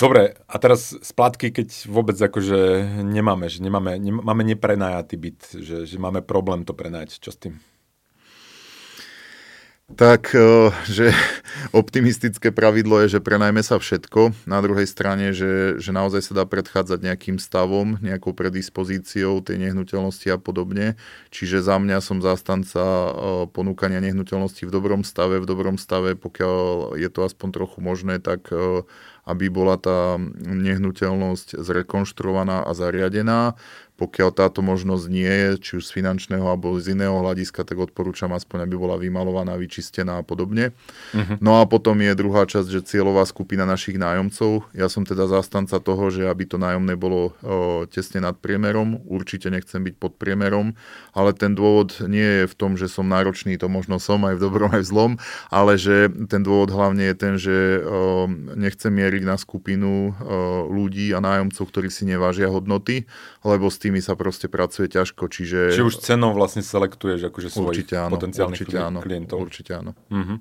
[0.02, 5.98] Dobre, a teraz splátky, keď vôbec akože nemáme, že nemáme, nemáme neprenajatý byt, že, že
[6.02, 7.22] máme problém to prenajať.
[7.22, 7.62] Čo s tým?
[9.92, 11.12] Tak, e, že
[11.76, 14.48] optimistické pravidlo je, že prenajme sa všetko.
[14.48, 20.28] Na druhej strane, že, že naozaj sa dá predchádzať nejakým stavom, nejakou predispozíciou tej nehnuteľnosti
[20.32, 20.96] a podobne.
[21.30, 23.12] Čiže za mňa som zástanca e,
[23.52, 25.44] ponúkania nehnuteľnosti v dobrom stave.
[25.44, 28.88] V dobrom stave, pokiaľ je to aspoň trochu možné, tak e,
[29.32, 33.56] aby bola tá nehnuteľnosť zrekonštruovaná a zariadená.
[34.02, 38.34] Pokiaľ táto možnosť nie je, či už z finančného alebo z iného hľadiska, tak odporúčam
[38.34, 40.74] aspoň, aby bola vymalovaná, vyčistená a podobne.
[41.14, 41.38] Uh-huh.
[41.38, 44.74] No a potom je druhá časť, že cieľová skupina našich nájomcov.
[44.74, 49.06] Ja som teda zástanca toho, že aby to nájomné bolo o, tesne nad priemerom.
[49.06, 50.74] Určite nechcem byť pod priemerom,
[51.14, 54.42] ale ten dôvod nie je v tom, že som náročný, to možno som aj v
[54.42, 55.12] dobrom, aj v zlom,
[55.54, 58.26] ale že ten dôvod hlavne je ten, že o,
[58.58, 60.12] nechcem mieriť na skupinu o,
[60.66, 63.06] ľudí a nájomcov, ktorí si nevážia hodnoty,
[63.46, 65.76] lebo s tým tými sa proste pracuje ťažko, čiže...
[65.76, 69.38] Čiže už cenou vlastne selektuješ akože svojich určite áno, potenciálnych určite áno, klientov.
[69.44, 69.92] Určite áno.
[70.08, 70.40] Uh-huh.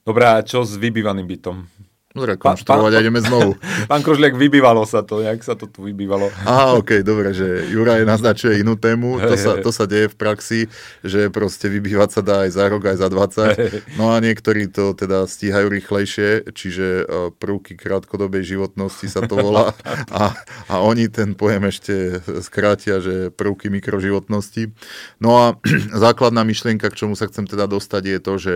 [0.00, 1.68] Dobré, a čo s vybývaným bytom?
[2.14, 3.58] Zrekonštruovať a ideme znovu.
[3.90, 6.30] Pán Krožliak, vybývalo sa to, jak sa to tu vybývalo?
[6.46, 10.60] Aha, ok, dobre, že Juraj naznačuje inú tému, to sa, to sa deje v praxi,
[11.02, 14.94] že proste vybývať sa dá aj za rok, aj za 20, no a niektorí to
[14.94, 19.74] teda stíhajú rýchlejšie, čiže e, prvky krátkodobej životnosti sa to volá
[20.14, 20.38] a,
[20.70, 24.70] a oni ten pojem ešte skrátia, že prvky mikroživotnosti.
[25.18, 25.46] No a
[26.06, 28.54] základná myšlienka, k čomu sa chcem teda dostať je to, že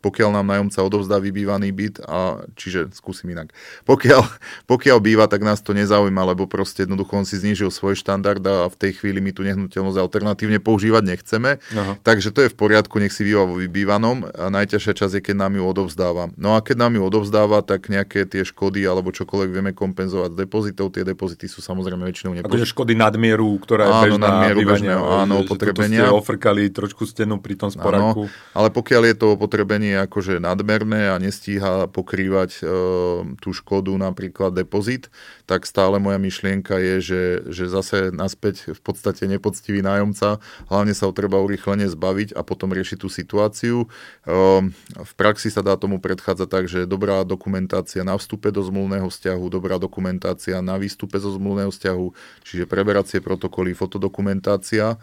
[0.00, 3.52] pokiaľ nám nájomca odovzdá vybývaný byt, a, čiže skúsim inak.
[3.84, 4.22] Pokiaľ,
[4.64, 8.66] pokiaľ býva, tak nás to nezaujíma, lebo proste jednoducho on si znížil svoj štandard a
[8.66, 11.60] v tej chvíli my tú nehnuteľnosť alternatívne používať nechceme.
[11.76, 11.92] Aha.
[12.00, 14.26] Takže to je v poriadku, nech si býva vo vybývanom.
[14.32, 16.32] A najťažšia časť je, keď nám ju odovzdáva.
[16.40, 20.36] No a keď nám ju odovzdáva, tak nejaké tie škody alebo čokoľvek vieme kompenzovať z
[20.48, 20.96] depozitov.
[20.96, 25.04] Tie depozity sú samozrejme väčšinou nepoč- Akože škody nadmieru, ktorá je áno, bežná, nadmieru, bežného,
[25.04, 26.08] áno, opotrebenia.
[26.08, 28.26] Ste ofrkali trošku stenu pri tom sporáku.
[28.26, 32.62] Áno, ale pokiaľ je to opotrebenie je akože nadmerné a nestíha pokrývať e,
[33.42, 35.10] tú škodu, napríklad depozit,
[35.44, 40.38] tak stále moja myšlienka je, že, že zase naspäť v podstate nepoctivý nájomca,
[40.70, 43.84] hlavne sa ho treba urychlene zbaviť a potom riešiť tú situáciu.
[43.84, 43.86] E,
[44.94, 49.44] v praxi sa dá tomu predchádzať tak, že dobrá dokumentácia na vstupe do zmluvného vzťahu,
[49.50, 52.06] dobrá dokumentácia na výstupe zo zmluvného vzťahu,
[52.46, 54.96] čiže preberacie protokoly, fotodokumentácia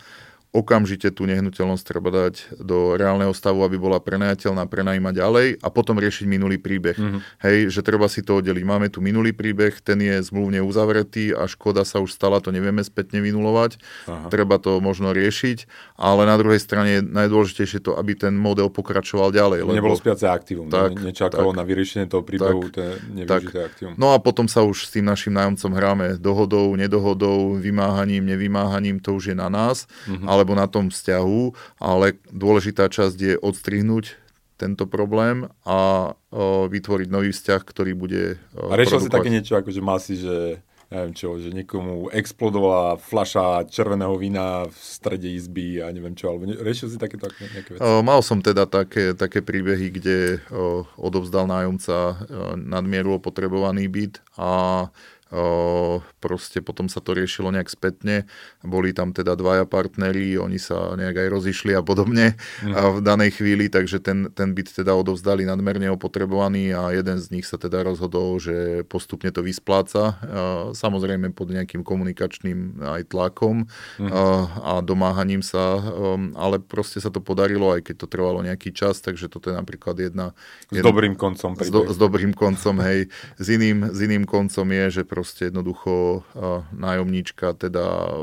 [0.56, 6.00] okamžite tú nehnuteľnosť treba dať do reálneho stavu, aby bola prenajateľná, prenajímať ďalej a potom
[6.00, 6.96] riešiť minulý príbeh.
[6.96, 7.22] Mm-hmm.
[7.44, 8.64] Hej, že treba si to oddeliť.
[8.64, 12.80] Máme tu minulý príbeh, ten je zmluvne uzavretý a škoda sa už stala, to nevieme
[12.82, 13.78] spätne vynulovať.
[14.08, 14.32] Aha.
[14.32, 15.68] Treba to možno riešiť,
[16.00, 19.68] ale na druhej strane je najdôležitejšie to, aby ten model pokračoval ďalej.
[19.68, 19.76] Lebo...
[19.76, 23.44] Nebolo spiace aktívum, tak, ne, nečakalo tak, na vyriešenie toho príbehu, tak, to je tak.
[23.52, 23.94] aktívum.
[24.00, 29.14] No a potom sa už s tým našim nájomcom hráme dohodou, nedohodou, vymáhaním, nevymáhaním, to
[29.14, 30.37] už je na nás, mm-hmm.
[30.38, 31.42] Ale alebo na tom vzťahu,
[31.82, 34.14] ale dôležitá časť je odstrihnúť
[34.58, 39.58] tento problém a o, vytvoriť nový vzťah, ktorý bude o, A riešil si také niečo,
[39.58, 44.78] ako že mal si, že ja neviem čo, že niekomu explodovala fľaša červeného vína v
[44.80, 47.84] strede izby a neviem čo, alebo riešil si takéto nejaké veci?
[47.84, 52.16] O, mal som teda také, také príbehy, kde o, odovzdal nájomca o,
[52.56, 54.88] nadmieru opotrebovaný byt a
[56.24, 58.28] proste potom sa to riešilo nejak spätne.
[58.64, 62.74] Boli tam teda dvaja partneri, oni sa nejak aj rozišli a podobne mm.
[62.74, 67.46] v danej chvíli, takže ten, ten byt teda odovzdali nadmerne opotrebovaný a jeden z nich
[67.48, 70.16] sa teda rozhodol, že postupne to vyspláca,
[70.72, 73.68] samozrejme pod nejakým komunikačným aj tlakom
[74.00, 74.10] mm.
[74.64, 79.04] a domáhaním sa, um, ale proste sa to podarilo, aj keď to trvalo nejaký čas,
[79.04, 80.32] takže toto je napríklad jedna...
[80.72, 81.56] S jedna, dobrým koncom.
[81.60, 83.12] S, do, s dobrým koncom, hej.
[83.36, 86.22] S iným, s iným koncom je, že proste jednoducho
[86.78, 88.14] nájomníčka teda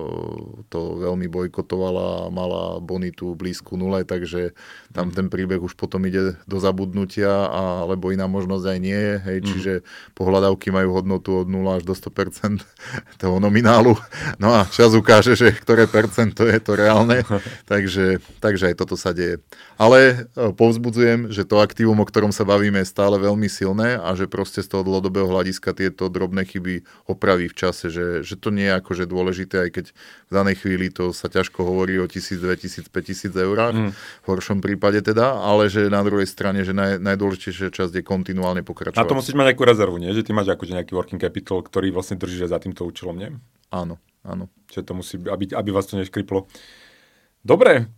[0.71, 4.55] to veľmi bojkotovala mala bonitu blízku nule, takže
[4.95, 5.15] tam mhm.
[5.19, 7.51] ten príbeh už potom ide do zabudnutia,
[7.83, 9.47] alebo iná možnosť aj nie je, hej, mm.
[9.51, 9.73] čiže
[10.15, 12.63] pohľadavky majú hodnotu od 0 až do 100%
[13.23, 13.99] toho nominálu,
[14.39, 17.27] no a čas ukáže, že ktoré percento je to reálne,
[17.71, 19.43] takže, takže aj toto sa deje.
[19.75, 24.15] Ale e, povzbudzujem, že to aktívum, o ktorom sa bavíme, je stále veľmi silné a
[24.15, 28.55] že proste z toho dlhodobého hľadiska tieto drobné chyby opraví v čase, že, že to
[28.55, 29.87] nie je akože dôležité, aj keď
[30.29, 33.91] v danej chvíli to sa ťažko hovorí o 1000, 2000, 5000 eurách, mm.
[33.95, 38.63] v horšom prípade teda, ale že na druhej strane, že naj, najdôležitejšia časť je kontinuálne
[38.63, 39.01] pokračovať.
[39.01, 40.13] Na to musíš mať nejakú rezervu, nie?
[40.13, 43.33] Že ty máš akože nejaký working capital, ktorý vlastne drží za týmto účelom, nie?
[43.73, 44.53] Áno, áno.
[44.71, 46.47] Čiže to musí, aby, aby vás to neškriplo.
[47.45, 47.93] Dobre,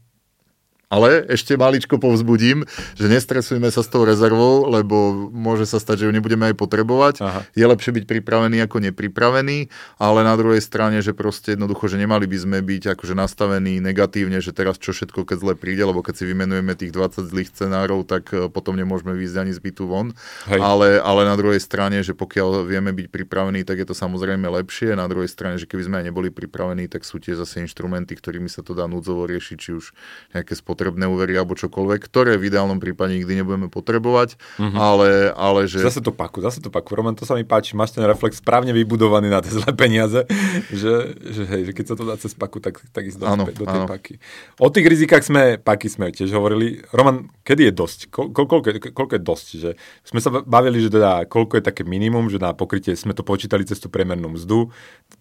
[0.86, 2.62] ale ešte maličko povzbudím,
[2.94, 7.14] že nestresujme sa s tou rezervou, lebo môže sa stať, že ju nebudeme aj potrebovať.
[7.26, 7.40] Aha.
[7.58, 9.66] Je lepšie byť pripravený ako nepripravený,
[9.98, 14.38] ale na druhej strane, že proste jednoducho, že nemali by sme byť akože nastavení negatívne,
[14.38, 18.06] že teraz čo všetko, keď zle príde, lebo keď si vymenujeme tých 20 zlých scenárov,
[18.06, 20.14] tak e, potom nemôžeme výjsť ani z bytu von.
[20.46, 24.94] Ale, ale na druhej strane, že pokiaľ vieme byť pripravení, tak je to samozrejme lepšie.
[24.94, 28.46] Na druhej strane, že keby sme aj neboli pripravení, tak sú tie zase inštrumenty, ktorými
[28.46, 29.90] sa to dá núdzovo riešiť, či už
[30.30, 34.78] nejaké spot potrebné úvery alebo čokoľvek, ktoré v ideálnom prípade nikdy nebudeme potrebovať, mm-hmm.
[34.78, 35.82] ale, ale že...
[35.82, 36.94] Zase to paku, zase to paku.
[36.94, 40.22] Roman, to sa mi páči, máš ten reflex správne vybudovaný na tie zlé peniaze,
[40.70, 43.44] že, že, hej, že keď sa to dá cez paku, tak, tak ísť do, áno,
[43.50, 43.90] do tej áno.
[43.90, 44.22] paky.
[44.62, 46.86] O tých rizikách sme, paky sme tiež hovorili.
[46.94, 47.98] Roman, kedy je dosť?
[48.14, 49.46] Ko, ko, koľko, koľko je dosť?
[49.58, 49.70] Že
[50.06, 53.66] sme sa bavili, že teda koľko je také minimum, že na pokrytie sme to počítali
[53.66, 54.70] cez tú premernú mzdu.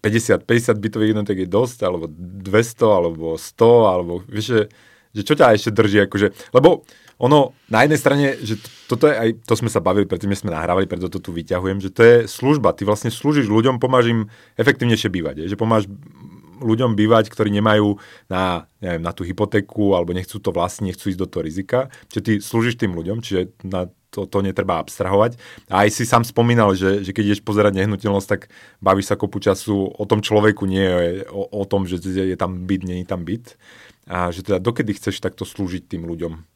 [0.06, 4.60] 50, 50 bytových jednotek je dosť, alebo 200, alebo 100, alebo vieš, že
[5.16, 6.84] že čo ťa ešte drží, akože, lebo
[7.16, 10.84] ono na jednej strane, že toto je aj, to sme sa bavili, predtým sme nahrávali,
[10.84, 14.20] preto to tu vyťahujem, že to je služba, ty vlastne slúžiš ľuďom, pomáš im
[14.60, 15.88] efektívnejšie bývať, je, že pomáš
[16.60, 18.00] ľuďom bývať, ktorí nemajú
[18.32, 21.92] na, neviem, na tú hypotéku alebo nechcú to vlastne, nechcú ísť do toho rizika.
[22.08, 25.36] Čiže ty slúžiš tým ľuďom, čiže na to, to netreba abstrahovať.
[25.68, 28.48] A aj si sám spomínal, že, že keď ideš pozerať nehnuteľnosť, tak
[28.80, 32.82] bavíš sa kopu času o tom človeku, nie o, o tom, že je tam byt,
[32.88, 33.60] nie je tam byt
[34.06, 36.55] a že teda dokedy chceš takto slúžiť tým ľuďom?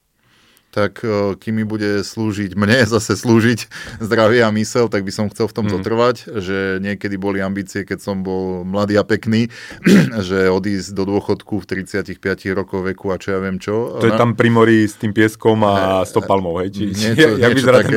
[0.71, 3.67] Tak e, kým mi bude slúžiť mne, zase slúžiť
[4.01, 5.73] zdravie a mysel, tak by som chcel v tom mm.
[5.77, 9.51] zotrvať, že niekedy boli ambície, keď som bol mladý a pekný,
[10.31, 12.17] že odísť do dôchodku v 35
[12.57, 13.99] rokoch veku a čo ja viem čo.
[13.99, 16.73] To je tam pri mori s tým pieskom a s topalmou, hej?
[16.73, 17.97] Či, niečo, jak niečo také,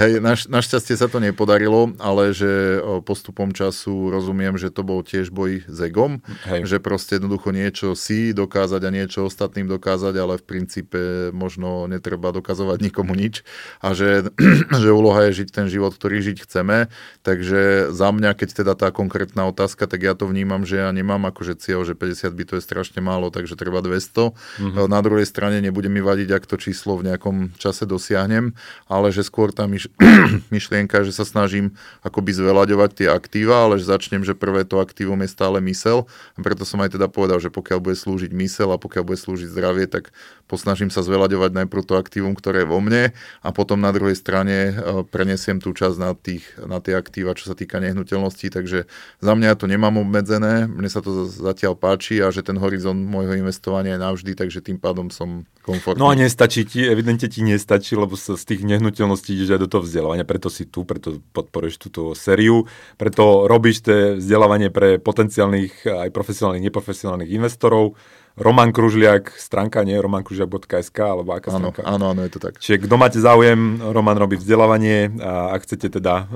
[0.00, 5.28] hej, naš, našťastie sa to nepodarilo, ale že postupom času rozumiem, že to bol tiež
[5.28, 6.64] boj s egom, hej.
[6.64, 11.00] že proste jednoducho niečo si dokázať a niečo ostatným dokázať, ale v princípe
[11.30, 13.42] možno netreba netreba dokazovať nikomu nič
[13.82, 14.30] a že,
[14.82, 16.86] že úloha je žiť ten život, ktorý žiť chceme.
[17.26, 21.26] Takže za mňa, keď teda tá konkrétna otázka, tak ja to vnímam, že ja nemám
[21.34, 24.30] akože cieľ, že 50 by to je strašne málo, takže treba 200.
[24.30, 24.86] Mm-hmm.
[24.86, 28.54] Na druhej strane nebude mi vadiť, ak to číslo v nejakom čase dosiahnem,
[28.86, 29.90] ale že skôr tá myš-
[30.54, 31.74] myšlienka, že sa snažím
[32.06, 36.06] akoby zveľaďovať tie aktíva, ale že začnem, že prvé to aktívum je stále mysel.
[36.38, 39.50] A preto som aj teda povedal, že pokiaľ bude slúžiť mysel a pokiaľ bude slúžiť
[39.50, 43.88] zdravie, tak posnažím sa zveľaďovať najprv to aktívum, ktoré je vo mne a potom na
[43.96, 48.52] druhej strane e, prenesiem tú časť na, tých, na tie aktíva, čo sa týka nehnuteľností,
[48.52, 48.84] takže
[49.24, 53.40] za mňa to nemám obmedzené, mne sa to zatiaľ páči a že ten horizont môjho
[53.40, 55.96] investovania je navždy, takže tým pádom som komfortný.
[55.96, 59.68] No a nestačí ti, evidentne ti nestačí, lebo sa z tých nehnuteľností ideš aj do
[59.72, 62.68] toho vzdelávania, preto si tu, preto podporuješ túto sériu,
[63.00, 67.96] preto robíš to vzdelávanie pre potenciálnych aj profesionálnych, neprofesionálnych investorov,
[68.34, 71.86] Roman Kružliak, stránka nie romankružliak.sk, alebo aká áno, stránka?
[71.86, 72.58] Áno, áno, je to tak.
[72.58, 76.26] Čiže kto máte záujem, Roman robí vzdelávanie a ak chcete teda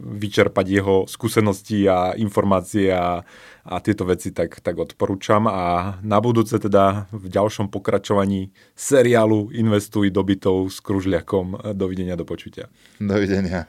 [0.00, 3.20] vyčerpať jeho skúsenosti a informácie a,
[3.60, 5.44] a tieto veci, tak, tak odporúčam.
[5.44, 11.76] A na budúce teda v ďalšom pokračovaní seriálu Investuj do bytov s Kružliakom.
[11.76, 12.72] Dovidenia, do počutia.
[12.96, 13.68] Dovidenia.